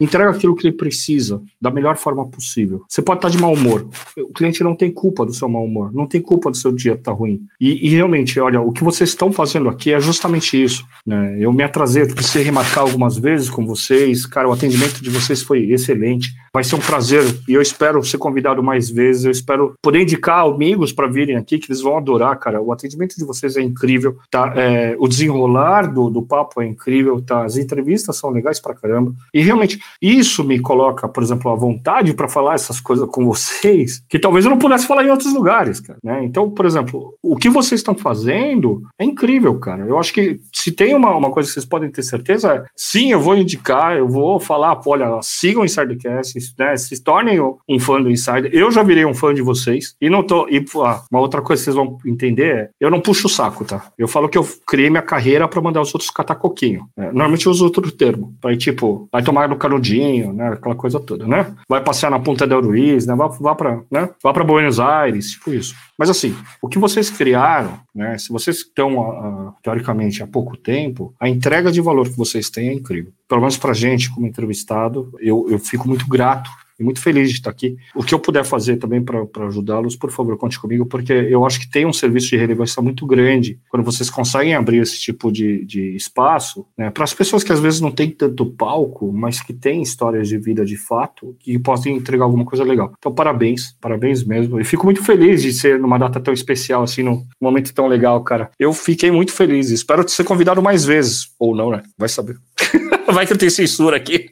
[0.00, 2.84] Entrega aquilo que ele precisa da melhor forma possível.
[2.88, 3.86] Você pode estar de mau humor.
[4.18, 6.92] O cliente não tem culpa do seu mau humor, não tem culpa do seu dia
[6.92, 7.40] estar ruim.
[7.60, 10.84] E, e realmente, olha, o que vocês estão fazendo aqui é justamente isso.
[11.06, 11.36] Né?
[11.40, 14.26] Eu me atrasei, eu precisei remarcar algumas vezes com vocês.
[14.26, 16.34] Cara, o atendimento de vocês foi excelente.
[16.52, 19.24] Vai ser um prazer e eu espero ser convidado mais vezes.
[19.24, 22.60] Eu espero poder indicar amigos para virem aqui, que eles vão adorar, cara.
[22.60, 24.52] O atendimento de vocês é incrível, tá?
[24.56, 27.44] É, o desenrolar do, do papo é incrível, tá?
[27.44, 29.14] As entrevistas são legais pra caramba.
[29.32, 34.02] E realmente, isso me coloca, por exemplo, à vontade para falar essas coisas com vocês,
[34.08, 35.98] que talvez eu não pudesse falar em outros lugares, cara.
[36.02, 36.24] Né?
[36.24, 39.84] Então, por exemplo, o que vocês estão fazendo é incrível, cara.
[39.86, 43.12] Eu acho que se tem uma, uma coisa que vocês podem ter certeza, é, sim,
[43.12, 48.00] eu vou indicar, eu vou falar, olha, sigam o Insidercast, né, se tornem um fã
[48.00, 48.50] do Insider.
[48.52, 50.48] Eu já virei um fã de vocês e não tô.
[50.48, 53.64] E ah, uma outra coisa que vocês vão entender é, eu não puxo o saco,
[53.64, 53.90] tá?
[53.98, 56.88] Eu falo que eu criei minha carreira para mandar os outros catar coquinho.
[56.96, 60.48] É, normalmente eu uso outro termo, para tipo, vai tomar no canudo canudinho, né?
[60.48, 61.54] Aquela coisa toda, né?
[61.68, 63.14] Vai passear na Ponta del Ruiz, né?
[63.14, 64.08] Vá, vá para né?
[64.22, 65.74] Para Buenos Aires, tipo isso.
[65.98, 68.18] Mas assim, o que vocês criaram, né?
[68.18, 72.68] Se vocês estão, uh, teoricamente, há pouco tempo, a entrega de valor que vocês têm
[72.68, 73.12] é incrível.
[73.28, 77.36] Pelo menos para gente, como entrevistado, eu, eu fico muito grato e muito feliz de
[77.36, 77.76] estar aqui.
[77.94, 81.60] O que eu puder fazer também para ajudá-los, por favor, conte comigo, porque eu acho
[81.60, 85.64] que tem um serviço de relevância muito grande quando vocês conseguem abrir esse tipo de,
[85.64, 89.52] de espaço né, para as pessoas que às vezes não têm tanto palco, mas que
[89.52, 92.92] têm histórias de vida de fato, que podem entregar alguma coisa legal.
[92.98, 94.60] Então, parabéns, parabéns mesmo.
[94.60, 98.22] E fico muito feliz de ser numa data tão especial, assim, num momento tão legal,
[98.22, 98.50] cara.
[98.58, 99.70] Eu fiquei muito feliz.
[99.70, 101.28] Espero ser convidado mais vezes.
[101.38, 101.82] Ou não, né?
[101.96, 102.36] Vai saber.
[103.12, 104.28] Vai que eu tenho censura aqui.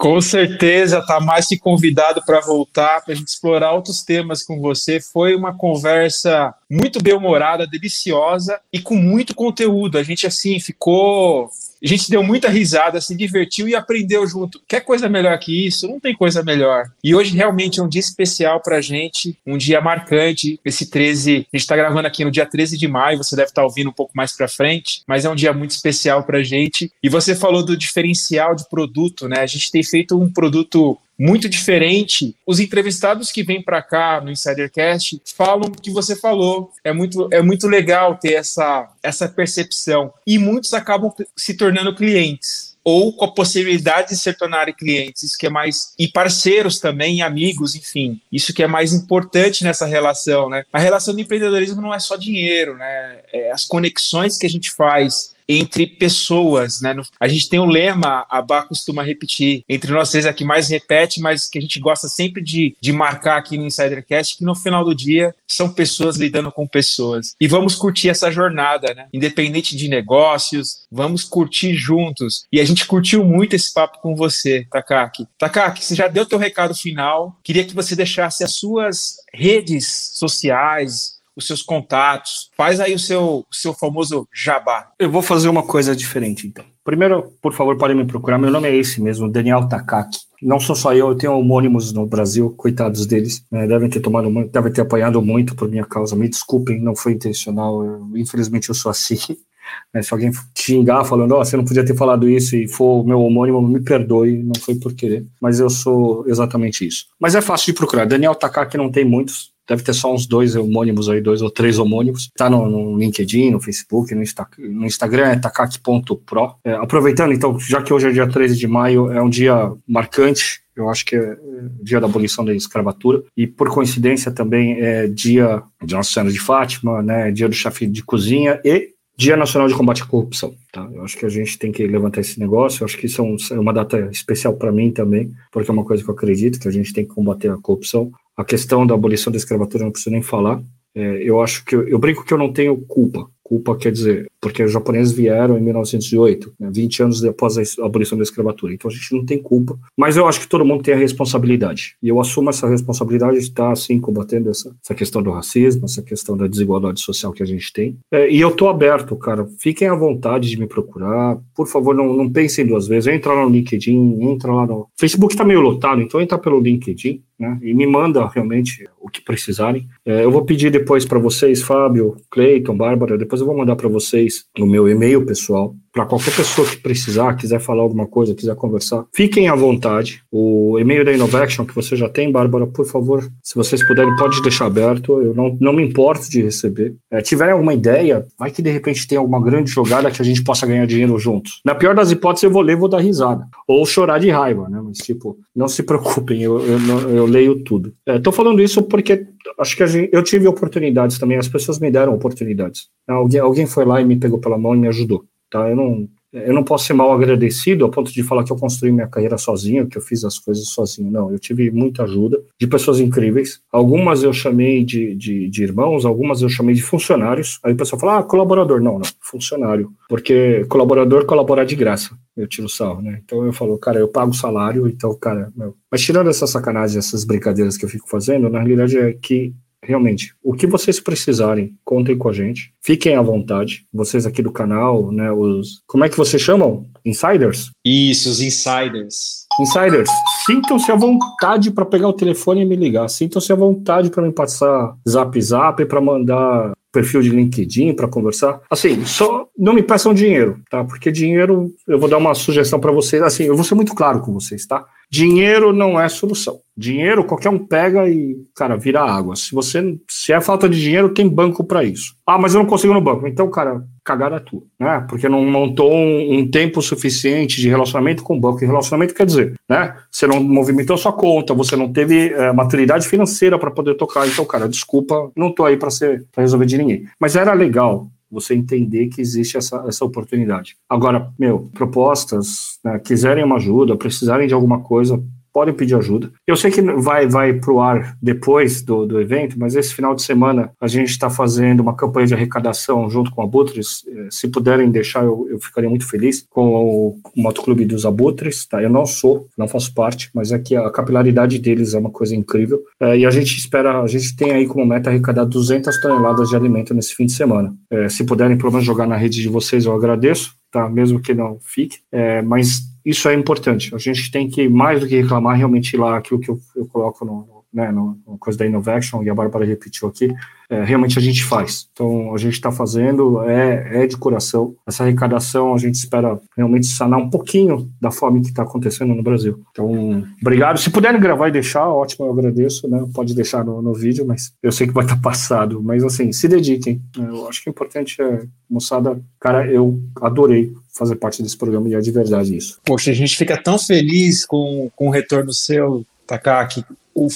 [0.00, 4.58] Com certeza, tá mais que convidado para voltar, para a gente explorar outros temas com
[4.58, 4.98] você.
[4.98, 9.98] Foi uma conversa muito bem-humorada, deliciosa e com muito conteúdo.
[9.98, 11.50] A gente, assim, ficou
[11.82, 14.60] a gente deu muita risada, se divertiu e aprendeu junto.
[14.68, 15.88] Quer coisa melhor que isso?
[15.88, 16.90] Não tem coisa melhor.
[17.02, 20.60] E hoje realmente é um dia especial pra gente, um dia marcante.
[20.64, 23.62] Esse 13, a gente está gravando aqui no dia 13 de maio, você deve estar
[23.62, 26.92] tá ouvindo um pouco mais pra frente, mas é um dia muito especial pra gente.
[27.02, 29.40] E você falou do diferencial de produto, né?
[29.40, 32.34] A gente tem feito um produto muito diferente.
[32.46, 36.72] Os entrevistados que vêm para cá no Insidercast falam o que você falou.
[36.82, 40.14] É muito, é muito legal ter essa, essa percepção.
[40.26, 45.38] E muitos acabam se tornando clientes ou com a possibilidade de se tornarem clientes, isso
[45.38, 50.48] que é mais e parceiros também, amigos, enfim, isso que é mais importante nessa relação,
[50.48, 50.64] né?
[50.72, 53.18] A relação do empreendedorismo não é só dinheiro, né?
[53.32, 56.94] É as conexões que a gente faz, entre pessoas, né?
[57.18, 61.20] A gente tem um lema, a Bá costuma repetir, entre nós três aqui mais repete,
[61.20, 64.84] mas que a gente gosta sempre de, de marcar aqui no Insidercast, que no final
[64.84, 67.34] do dia são pessoas lidando com pessoas.
[67.40, 69.08] E vamos curtir essa jornada, né?
[69.12, 72.44] Independente de negócios, vamos curtir juntos.
[72.52, 75.26] E a gente curtiu muito esse papo com você, Takaki.
[75.36, 77.36] Takaki, você já deu teu recado final.
[77.42, 82.50] Queria que você deixasse as suas redes sociais, os seus contatos.
[82.56, 84.88] Faz aí o seu, seu famoso jabá.
[84.98, 86.64] Eu vou fazer uma coisa diferente, então.
[86.84, 88.38] Primeiro, por favor, podem me procurar.
[88.38, 90.18] Meu nome é esse mesmo, Daniel Takaki.
[90.42, 93.44] Não sou só eu, eu tenho homônimos no Brasil, coitados deles.
[93.50, 96.16] Né, devem ter tomado muito, devem ter apanhado muito por minha causa.
[96.16, 97.84] Me desculpem, não foi intencional.
[97.84, 99.18] Eu, infelizmente eu sou assim.
[100.02, 103.20] Se alguém xingar falando, oh, você não podia ter falado isso e for o meu
[103.20, 105.24] homônimo, me perdoe, não foi por querer.
[105.40, 107.06] Mas eu sou exatamente isso.
[107.20, 108.04] Mas é fácil de procurar.
[108.04, 111.78] Daniel Takaki não tem muitos, deve ter só uns dois homônimos aí, dois ou três
[111.78, 112.28] homônimos.
[112.36, 116.56] Tá no, no LinkedIn, no Facebook, no, Insta, no Instagram é takaki.pro.
[116.64, 120.60] É, aproveitando, então, já que hoje é dia 13 de maio, é um dia marcante
[120.76, 121.36] eu acho que é, é
[121.82, 126.40] dia da abolição da escravatura e por coincidência também é dia de Nossa Senhora de
[126.40, 130.54] Fátima, né, dia do chefe de cozinha e Dia Nacional de Combate à Corrupção.
[130.72, 130.88] Tá?
[130.94, 132.80] Eu acho que a gente tem que levantar esse negócio.
[132.80, 135.84] Eu acho que isso é, é uma data especial para mim também, porque é uma
[135.84, 138.10] coisa que eu acredito que a gente tem que combater a corrupção.
[138.36, 140.62] A questão da abolição da escravatura não preciso nem falar.
[140.94, 143.28] É, eu acho que eu, eu brinco que eu não tenho culpa.
[143.42, 148.16] Culpa quer dizer, porque os japoneses vieram em 1908, né, 20 anos após a abolição
[148.16, 148.72] da escravatura.
[148.72, 151.96] Então a gente não tem culpa, mas eu acho que todo mundo tem a responsabilidade.
[152.02, 156.02] E eu assumo essa responsabilidade de estar, assim, combatendo essa, essa questão do racismo, essa
[156.02, 157.98] questão da desigualdade social que a gente tem.
[158.10, 159.46] É, e eu tô aberto, cara.
[159.58, 161.38] Fiquem à vontade de me procurar.
[161.54, 163.12] Por favor, não, não pensem duas vezes.
[163.12, 164.88] Entra lá no LinkedIn, entra lá no.
[164.98, 167.22] Facebook tá meio lotado, então entra pelo LinkedIn.
[167.38, 169.88] Né, e me manda realmente o que precisarem.
[170.04, 173.88] É, eu vou pedir depois para vocês, Fábio, Cleiton, Bárbara, depois eu vou mandar para
[173.88, 178.54] vocês o meu e-mail pessoal para qualquer pessoa que precisar, quiser falar alguma coisa, quiser
[178.54, 180.22] conversar, fiquem à vontade.
[180.30, 184.40] O e-mail da Innovation que você já tem, Bárbara, por favor, se vocês puderem, pode
[184.42, 185.20] deixar aberto.
[185.20, 186.94] Eu não, não me importo de receber.
[187.10, 190.42] É, tiverem alguma ideia, vai que de repente tem alguma grande jogada que a gente
[190.42, 191.60] possa ganhar dinheiro juntos.
[191.64, 194.80] Na pior das hipóteses, eu vou ler, vou dar risada ou chorar de raiva, né?
[194.82, 196.78] Mas tipo, não se preocupem, eu, eu,
[197.10, 197.92] eu leio tudo.
[198.06, 199.26] Estou é, falando isso porque
[199.58, 202.88] acho que gente, eu tive oportunidades também, as pessoas me deram oportunidades.
[203.08, 205.24] Alguém, alguém foi lá e me pegou pela mão e me ajudou.
[205.50, 205.68] Tá?
[205.68, 208.92] Eu não, eu não posso ser mal agradecido ao ponto de falar que eu construí
[208.92, 211.10] minha carreira sozinho, que eu fiz as coisas sozinho.
[211.10, 213.60] Não, eu tive muita ajuda de pessoas incríveis.
[213.72, 217.58] Algumas eu chamei de, de, de irmãos, algumas eu chamei de funcionários.
[217.64, 218.80] Aí o pessoal fala, ah, colaborador.
[218.80, 219.92] Não, não, funcionário.
[220.08, 222.16] Porque colaborador colabora de graça.
[222.36, 223.20] Eu tiro sal, né?
[223.24, 225.74] Então eu falo, cara, eu pago salário, então, cara, meu.
[225.90, 229.52] Mas tirando essa sacanagem, essas brincadeiras que eu fico fazendo, na realidade é que
[229.82, 232.72] realmente, o que vocês precisarem, contem com a gente.
[232.82, 233.86] Fiquem à vontade.
[233.92, 236.86] Vocês aqui do canal, né, os Como é que vocês chamam?
[237.04, 237.70] Insiders?
[237.84, 239.46] Isso, os insiders.
[239.60, 240.10] Insiders,
[240.46, 243.08] sintam-se à vontade para pegar o telefone e me ligar.
[243.08, 248.60] Sintam-se à vontade para me passar zap zap, para mandar perfil de LinkedIn para conversar.
[248.68, 250.84] Assim, só não me peçam dinheiro, tá?
[250.84, 253.22] Porque dinheiro, eu vou dar uma sugestão para vocês.
[253.22, 254.84] Assim, eu vou ser muito claro com vocês, tá?
[255.10, 256.60] Dinheiro não é solução.
[256.76, 259.34] Dinheiro qualquer um pega e, cara, vira água.
[259.34, 262.14] Se você se é falta de dinheiro, tem banco para isso.
[262.24, 263.26] Ah, mas eu não consigo no banco.
[263.26, 265.04] Então, cara, cagada é tua, né?
[265.08, 268.62] Porque não montou um, um, tempo suficiente de relacionamento com o banco.
[268.62, 269.96] E relacionamento quer dizer, né?
[270.10, 274.28] Você não movimentou sua conta, você não teve é, maturidade financeira para poder tocar.
[274.28, 275.90] Então, cara, desculpa, não tô aí para
[276.36, 277.04] resolver de ninguém.
[277.18, 280.76] Mas era legal você entender que existe essa, essa oportunidade.
[280.88, 285.22] Agora, meu, propostas, né, quiserem uma ajuda, precisarem de alguma coisa,
[285.52, 286.30] podem pedir ajuda.
[286.46, 290.14] Eu sei que vai, vai para o ar depois do, do evento, mas esse final
[290.14, 294.04] de semana a gente está fazendo uma campanha de arrecadação junto com Abutres.
[294.08, 298.66] Eh, se puderem deixar, eu, eu ficaria muito feliz com o, o Motoclube dos Abutres.
[298.66, 298.82] Tá?
[298.82, 302.34] Eu não sou, não faço parte, mas é que a capilaridade deles é uma coisa
[302.34, 302.82] incrível.
[303.00, 306.56] É, e a gente espera, a gente tem aí como meta arrecadar 200 toneladas de
[306.56, 307.74] alimento nesse fim de semana.
[307.90, 310.58] É, se puderem, pelo menos, jogar na rede de vocês, eu agradeço.
[310.70, 313.94] Tá, mesmo que não fique, é, mas isso é importante.
[313.94, 316.86] A gente tem que, mais do que reclamar, realmente ir lá aquilo que eu, eu
[316.86, 320.34] coloco no, né, no, coisa da Innovation, e a Bárbara repetiu aqui,
[320.68, 321.88] é, realmente a gente faz.
[321.92, 324.74] Então, a gente está fazendo, é, é de coração.
[324.86, 329.22] Essa arrecadação, a gente espera realmente sanar um pouquinho da fome que está acontecendo no
[329.22, 329.60] Brasil.
[329.72, 330.78] Então, obrigado.
[330.78, 333.04] Se puderem gravar e deixar, ótimo, eu agradeço, né?
[333.12, 335.82] Pode deixar no, no vídeo, mas eu sei que vai estar tá passado.
[335.82, 337.00] Mas, assim, se dediquem.
[337.16, 341.94] Eu acho que o importante é, moçada, cara, eu adorei fazer parte desse programa e
[341.94, 342.78] é de verdade isso.
[342.84, 346.84] Poxa, a gente fica tão feliz com, com o retorno seu, Takaki,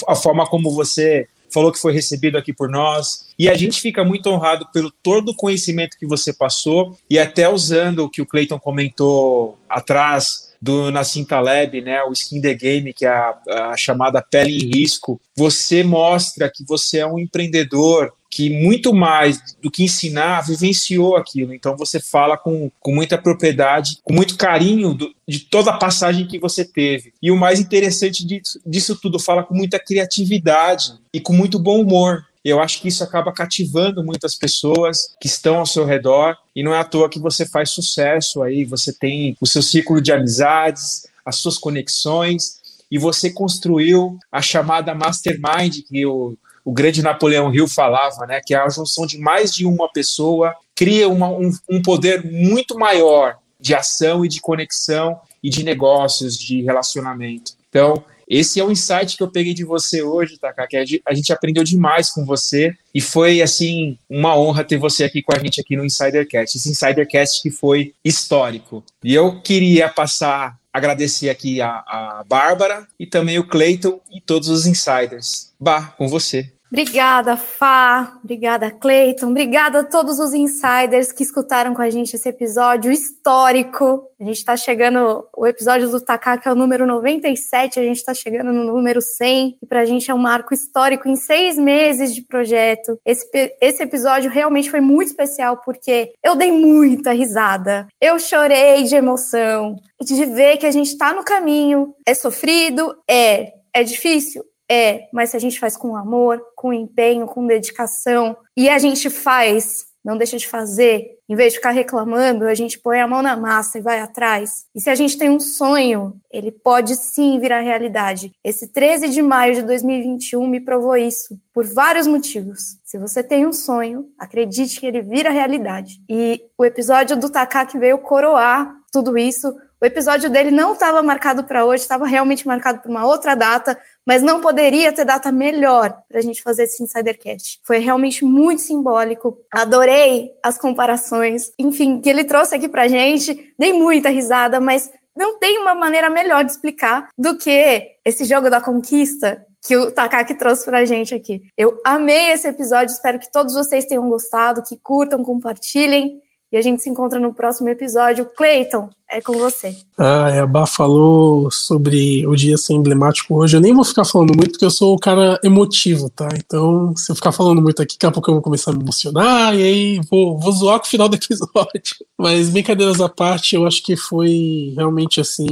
[0.07, 3.27] a forma como você falou que foi recebido aqui por nós.
[3.39, 7.47] E a gente fica muito honrado pelo todo o conhecimento que você passou e até
[7.47, 12.91] usando o que o Clayton comentou atrás do Nassim Taleb, né, o Skin the Game,
[12.91, 13.35] que é a,
[13.71, 19.39] a chamada pele em risco, você mostra que você é um empreendedor que muito mais
[19.61, 21.53] do que ensinar, vivenciou aquilo.
[21.53, 26.27] Então você fala com, com muita propriedade, com muito carinho do, de toda a passagem
[26.27, 27.13] que você teve.
[27.21, 31.79] E o mais interessante disso, disso tudo, fala com muita criatividade e com muito bom
[31.79, 32.25] humor.
[32.45, 36.75] Eu acho que isso acaba cativando muitas pessoas que estão ao seu redor e não
[36.75, 41.07] é à toa que você faz sucesso aí, você tem o seu círculo de amizades,
[41.25, 42.59] as suas conexões
[42.91, 48.53] e você construiu a chamada mastermind que o, o grande Napoleão Hill falava, né, que
[48.53, 53.39] é a junção de mais de uma pessoa cria uma, um, um poder muito maior
[53.59, 57.53] de ação e de conexão e de negócios, de relacionamento.
[57.69, 61.31] Então, esse é o insight que eu peguei de você hoje, Taka, que a gente
[61.31, 65.61] aprendeu demais com você e foi, assim, uma honra ter você aqui com a gente
[65.61, 66.57] aqui no Insidercast.
[66.57, 68.83] Esse Insidercast que foi histórico.
[69.03, 74.49] E eu queria passar, agradecer aqui a, a Bárbara e também o Cleiton e todos
[74.49, 75.53] os insiders.
[75.59, 76.51] Bah, com você.
[76.71, 78.17] Obrigada, Fá.
[78.23, 79.27] Obrigada, Cleiton.
[79.27, 84.09] Obrigada a todos os insiders que escutaram com a gente esse episódio histórico.
[84.19, 88.13] A gente está chegando, o episódio do Takaka é o número 97, a gente está
[88.13, 92.13] chegando no número 100, e para a gente é um marco histórico em seis meses
[92.15, 92.99] de projeto.
[93.05, 93.29] Esse,
[93.61, 99.75] esse episódio realmente foi muito especial porque eu dei muita risada, eu chorei de emoção,
[100.01, 101.93] de ver que a gente está no caminho.
[102.05, 102.95] É sofrido?
[103.07, 103.53] É.
[103.73, 104.41] É difícil?
[104.69, 109.09] É, mas se a gente faz com amor, com empenho, com dedicação, e a gente
[109.09, 113.21] faz, não deixa de fazer, em vez de ficar reclamando, a gente põe a mão
[113.21, 114.65] na massa e vai atrás.
[114.75, 118.31] E se a gente tem um sonho, ele pode sim virar realidade.
[118.43, 122.77] Esse 13 de maio de 2021 me provou isso, por vários motivos.
[122.83, 125.99] Se você tem um sonho, acredite que ele vira realidade.
[126.07, 129.51] E o episódio do Takaki veio coroar tudo isso.
[129.81, 133.77] O episódio dele não estava marcado para hoje, estava realmente marcado para uma outra data,
[134.05, 137.59] mas não poderia ter data melhor para a gente fazer esse Insidercast.
[137.63, 139.37] Foi realmente muito simbólico.
[139.51, 143.53] Adorei as comparações, enfim, que ele trouxe aqui para gente.
[143.57, 148.49] Dei muita risada, mas não tem uma maneira melhor de explicar do que esse jogo
[148.49, 151.41] da conquista que o Takaki trouxe pra gente aqui.
[151.57, 156.21] Eu amei esse episódio, espero que todos vocês tenham gostado, que curtam, compartilhem.
[156.51, 158.25] E a gente se encontra no próximo episódio.
[158.25, 159.75] Cleiton, é com você.
[159.97, 163.57] Ah, a Bá falou sobre o dia ser emblemático hoje.
[163.57, 166.29] Eu nem vou ficar falando muito, porque eu sou o cara emotivo, tá?
[166.35, 168.81] Então, se eu ficar falando muito aqui, daqui a pouco eu vou começar a me
[168.81, 171.95] emocionar, e aí vou, vou zoar com o final do episódio.
[172.17, 175.47] Mas, brincadeiras à parte, eu acho que foi realmente assim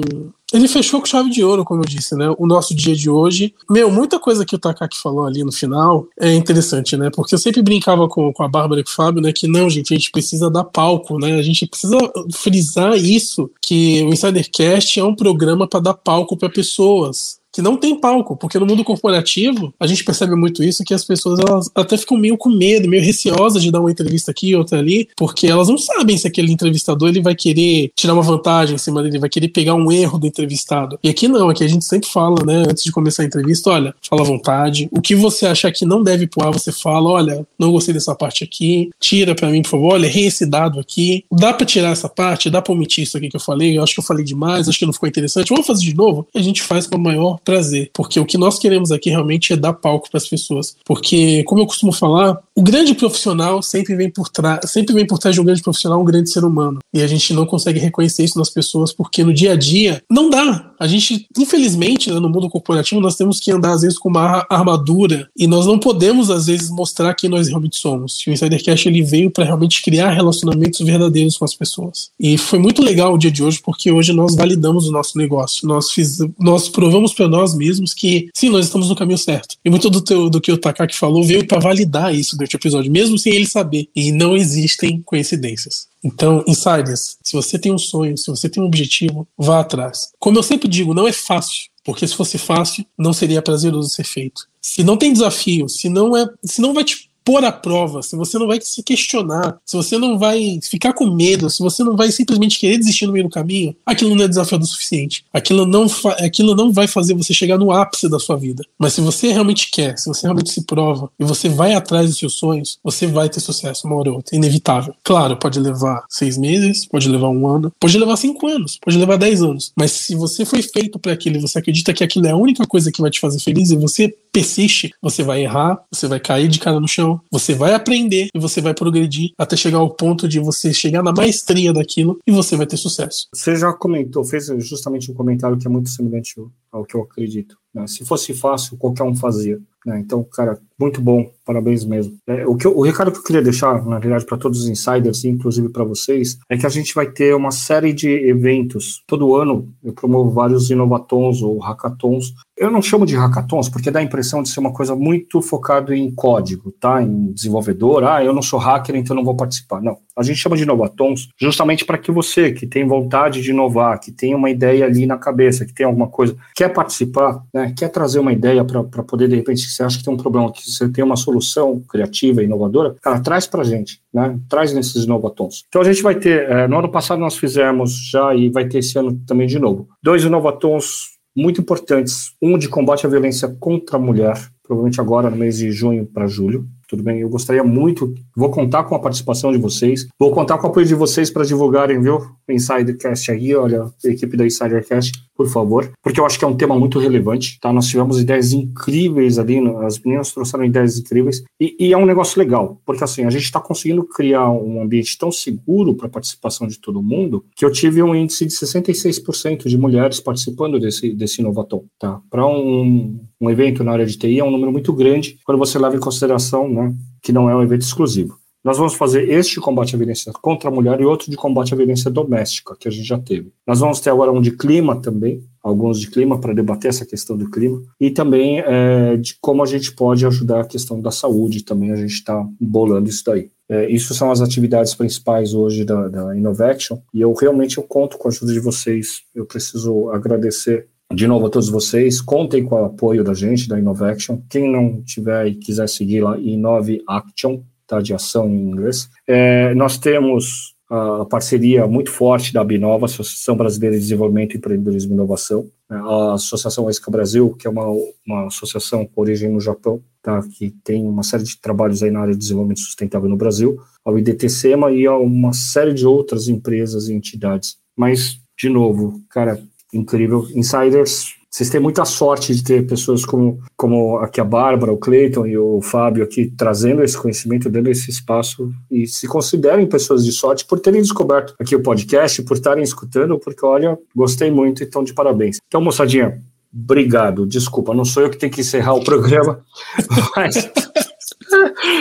[0.53, 2.33] ele fechou com chave de ouro, como eu disse, né?
[2.37, 3.53] O nosso dia de hoje.
[3.67, 7.09] Meu, muita coisa que o Takaki falou ali no final é interessante, né?
[7.13, 9.33] Porque eu sempre brincava com, com a Bárbara e com o Fábio, né?
[9.33, 11.33] Que não, gente, a gente precisa dar palco, né?
[11.33, 11.97] A gente precisa
[12.31, 17.77] frisar isso, que o Insidercast é um programa para dar palco para pessoas que não
[17.77, 21.69] tem palco, porque no mundo corporativo a gente percebe muito isso que as pessoas elas
[21.75, 25.45] até ficam meio com medo, meio receosas de dar uma entrevista aqui, outra ali, porque
[25.45, 29.19] elas não sabem se aquele entrevistador ele vai querer tirar uma vantagem em cima dele,
[29.19, 30.97] vai querer pegar um erro do entrevistado.
[31.03, 33.93] E aqui não, aqui a gente sempre fala, né, antes de começar a entrevista, olha,
[34.09, 34.89] fala à vontade.
[34.91, 38.43] O que você achar que não deve pôr, você fala, olha, não gostei dessa parte
[38.43, 41.23] aqui, tira para mim, por favor, olha, errei esse dado aqui.
[41.31, 43.93] Dá para tirar essa parte, dá para omitir isso aqui que eu falei, eu acho
[43.93, 45.49] que eu falei demais, acho que não ficou interessante.
[45.49, 46.27] Vamos fazer de novo?
[46.33, 49.53] E a gente faz com o maior prazer, porque o que nós queremos aqui realmente
[49.53, 50.75] é dar palco para as pessoas.
[50.85, 55.19] Porque, como eu costumo falar, o grande profissional sempre vem por trás, sempre vem por
[55.19, 56.79] trás de um grande profissional, um grande ser humano.
[56.93, 60.29] E a gente não consegue reconhecer isso nas pessoas porque no dia a dia não
[60.29, 60.72] dá.
[60.83, 64.45] A gente, infelizmente, né, no mundo corporativo, nós temos que andar às vezes com uma
[64.49, 68.21] armadura e nós não podemos às vezes mostrar quem nós realmente somos.
[68.27, 72.09] O Insidercast ele veio para realmente criar relacionamentos verdadeiros com as pessoas.
[72.19, 75.65] E foi muito legal o dia de hoje porque hoje nós validamos o nosso negócio.
[75.65, 79.55] Nós fiz, nós provamos para nós mesmos que sim, nós estamos no caminho certo.
[79.63, 82.59] E muito do, teu, do que o Takaki falou veio para validar isso durante o
[82.59, 83.87] episódio, mesmo sem ele saber.
[83.95, 85.92] E não existem coincidências.
[86.03, 90.11] Então, insiders, se você tem um sonho, se você tem um objetivo, vá atrás.
[90.19, 94.03] Como eu sempre digo, não é fácil, porque se fosse fácil, não seria prazeroso ser
[94.03, 94.47] feito.
[94.61, 98.15] Se não tem desafio, se não é, se não vai te pôr à prova, se
[98.15, 101.95] você não vai se questionar, se você não vai ficar com medo, se você não
[101.95, 105.25] vai simplesmente querer desistir no meio do caminho, aquilo não é desafiador o suficiente.
[105.33, 105.85] Aquilo não,
[106.19, 108.63] aquilo não vai fazer você chegar no ápice da sua vida.
[108.77, 112.17] Mas se você realmente quer, se você realmente se prova e você vai atrás dos
[112.17, 114.35] seus sonhos, você vai ter sucesso uma hora ou outra.
[114.35, 114.93] Inevitável.
[115.03, 119.17] Claro, pode levar seis meses, pode levar um ano, pode levar cinco anos, pode levar
[119.17, 119.71] dez anos.
[119.75, 122.65] Mas se você foi feito para aquilo e você acredita que aquilo é a única
[122.65, 126.47] coisa que vai te fazer feliz e você persiste, você vai errar, você vai cair
[126.47, 130.27] de cara no chão, você vai aprender e você vai progredir até chegar ao ponto
[130.27, 133.27] de você chegar na maestria daquilo e você vai ter sucesso.
[133.33, 136.33] Você já comentou, fez justamente um comentário que é muito semelhante
[136.73, 137.55] ao que eu acredito.
[137.73, 137.87] Né?
[137.87, 139.59] Se fosse fácil, qualquer um fazia.
[139.85, 139.99] Né?
[139.99, 142.17] Então, cara, muito bom, parabéns mesmo.
[142.27, 144.69] É, o, que eu, o recado que eu queria deixar, na realidade, para todos os
[144.69, 149.03] insiders, inclusive para vocês, é que a gente vai ter uma série de eventos.
[149.07, 152.33] Todo ano eu promovo vários inovatons ou hackathons.
[152.57, 155.95] Eu não chamo de hackathons porque dá a impressão de ser uma coisa muito focada
[155.95, 157.01] em código, tá?
[157.01, 158.03] Em desenvolvedor.
[158.03, 159.81] Ah, eu não sou hacker, então não vou participar.
[159.81, 159.97] Não.
[160.17, 164.11] A gente chama de inovatons justamente para que você, que tem vontade de inovar, que
[164.11, 167.73] tem uma ideia ali na cabeça, que tem alguma coisa, quer participar, né?
[167.77, 170.69] Quer trazer uma ideia para poder, de repente, você acha que tem um problema aqui,
[170.69, 174.39] você tem uma solução criativa, inovadora, cara, traz para gente, né?
[174.47, 175.65] Traz nesses inovatons.
[175.67, 178.79] Então a gente vai ter, é, no ano passado nós fizemos já e vai ter
[178.79, 183.97] esse ano também de novo, dois inovatons muito importantes, um de combate à violência contra
[183.97, 187.21] a mulher, provavelmente agora no mês de junho para julho, tudo bem?
[187.21, 190.85] Eu gostaria muito, vou contar com a participação de vocês, vou contar com o apoio
[190.85, 192.19] de vocês para divulgarem, viu?
[192.47, 196.55] Insidercast aí, olha, a equipe da Insidercast, por favor, porque eu acho que é um
[196.55, 197.71] tema muito relevante, tá?
[197.73, 202.39] Nós tivemos ideias incríveis ali, as meninas trouxeram ideias incríveis, e, e é um negócio
[202.39, 206.67] legal, porque assim, a gente está conseguindo criar um ambiente tão seguro para a participação
[206.67, 211.41] de todo mundo, que eu tive um índice de 66% de mulheres participando desse, desse
[211.41, 212.21] Inovatom, tá?
[212.29, 215.77] Para um, um evento na área de TI é um número muito grande, quando você
[215.79, 218.42] leva em consideração, né, que não é um evento exclusivo.
[218.63, 221.77] Nós vamos fazer este combate à violência contra a mulher e outro de combate à
[221.77, 223.51] violência doméstica, que a gente já teve.
[223.67, 227.35] Nós vamos ter agora um de clima também, alguns de clima, para debater essa questão
[227.35, 231.65] do clima, e também é, de como a gente pode ajudar a questão da saúde,
[231.65, 233.49] também a gente está bolando isso daí.
[233.67, 238.17] É, isso são as atividades principais hoje da, da Innovation, e eu realmente eu conto
[238.17, 239.23] com a ajuda de vocês.
[239.35, 243.77] Eu preciso agradecer de novo a todos vocês, contem com o apoio da gente, da
[243.77, 244.41] Innovation.
[244.49, 247.61] Quem não tiver e quiser seguir lá, Inove Action,
[248.01, 249.09] de ação em inglês.
[249.27, 255.15] É, nós temos a parceria muito forte da Abinova, Associação Brasileira de Desenvolvimento, Empreendedorismo e
[255.15, 257.87] Inovação, né, a Associação Esca Brasil, que é uma,
[258.27, 262.19] uma associação com origem no Japão, tá, que tem uma série de trabalhos aí na
[262.19, 267.07] área de desenvolvimento sustentável no Brasil, ao IDTCEMA e a uma série de outras empresas
[267.07, 267.77] e entidades.
[267.97, 269.59] Mas, de novo, cara,
[269.91, 270.47] incrível.
[270.53, 275.45] Insiders, vocês têm muita sorte de ter pessoas como, como aqui a Bárbara, o Cleiton
[275.45, 280.31] e o Fábio aqui trazendo esse conhecimento, dando esse espaço e se considerem pessoas de
[280.31, 284.85] sorte por terem descoberto aqui o podcast, por estarem escutando, porque olha, gostei muito e
[284.85, 285.59] estão de parabéns.
[285.67, 286.41] Então, moçadinha,
[286.73, 287.45] obrigado.
[287.45, 289.63] Desculpa, não sou eu que tenho que encerrar o programa,
[290.35, 290.55] mas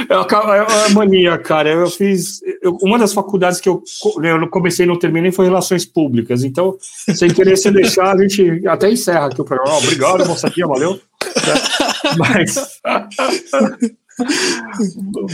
[0.09, 1.71] é uma mania, cara.
[1.71, 2.41] Eu fiz.
[2.63, 3.83] Eu, uma das faculdades que eu,
[4.23, 6.45] eu comecei e não terminei foi Relações Públicas.
[6.45, 9.79] Então, sem querer se deixar, a gente até encerra aqui o programa.
[9.79, 11.01] Obrigado, moçadinha, valeu.
[12.19, 12.81] Mas.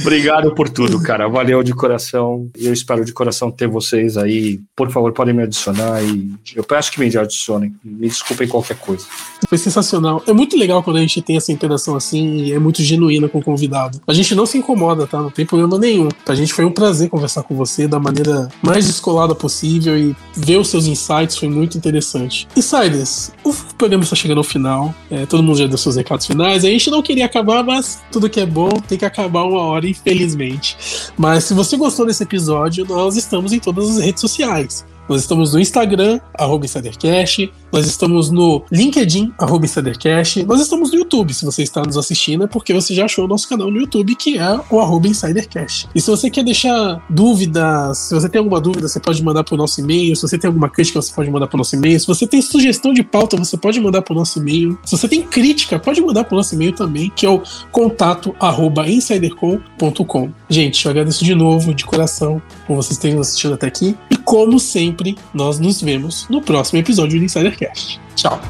[0.01, 1.29] Obrigado por tudo, cara.
[1.29, 2.49] Valeu de coração.
[2.57, 4.61] Eu espero de coração ter vocês aí.
[4.77, 7.75] Por favor, podem me adicionar e eu peço que me adicionem.
[7.85, 9.05] Me desculpem qualquer coisa.
[9.49, 10.23] Foi sensacional.
[10.27, 13.39] É muito legal quando a gente tem essa interação assim e é muito genuína com
[13.39, 14.01] o convidado.
[14.07, 15.21] A gente não se incomoda, tá?
[15.21, 16.09] Não tem problema nenhum.
[16.25, 20.59] Pra gente foi um prazer conversar com você da maneira mais descolada possível e ver
[20.59, 22.47] os seus insights foi muito interessante.
[22.57, 24.95] Insiders, o programa está chegando ao final.
[25.11, 26.65] É, todo mundo já deu seus recados finais.
[26.65, 29.89] A gente não queria acabar, mas tudo que é bom tem que acabar uma hora,
[29.89, 30.77] infelizmente.
[31.17, 34.85] Mas se você gostou desse episódio, nós estamos em todas as redes sociais.
[35.09, 40.99] Nós estamos no Instagram, arroba InsiderCast, nós estamos no LinkedIn, arroba InsiderCast, nós estamos no
[40.99, 43.79] YouTube, se você está nos assistindo, é porque você já achou o nosso canal no
[43.79, 45.89] YouTube, que é o arroba InsiderCast.
[45.95, 49.55] E se você quer deixar dúvidas, se você tem alguma dúvida, você pode mandar para
[49.55, 51.99] o nosso e-mail, se você tem alguma crítica, você pode mandar para o nosso e-mail,
[51.99, 55.09] se você tem sugestão de pauta, você pode mandar para o nosso e-mail, se você
[55.09, 60.33] tem crítica, pode mandar para o nosso e-mail também, que é o contato arroba insidercom.com.
[60.49, 64.59] Gente, eu agradeço de novo, de coração, por vocês terem assistido até aqui, e como
[64.99, 68.01] sempre, nós nos vemos no próximo episódio do InsiderCast.
[68.17, 68.41] Tchau!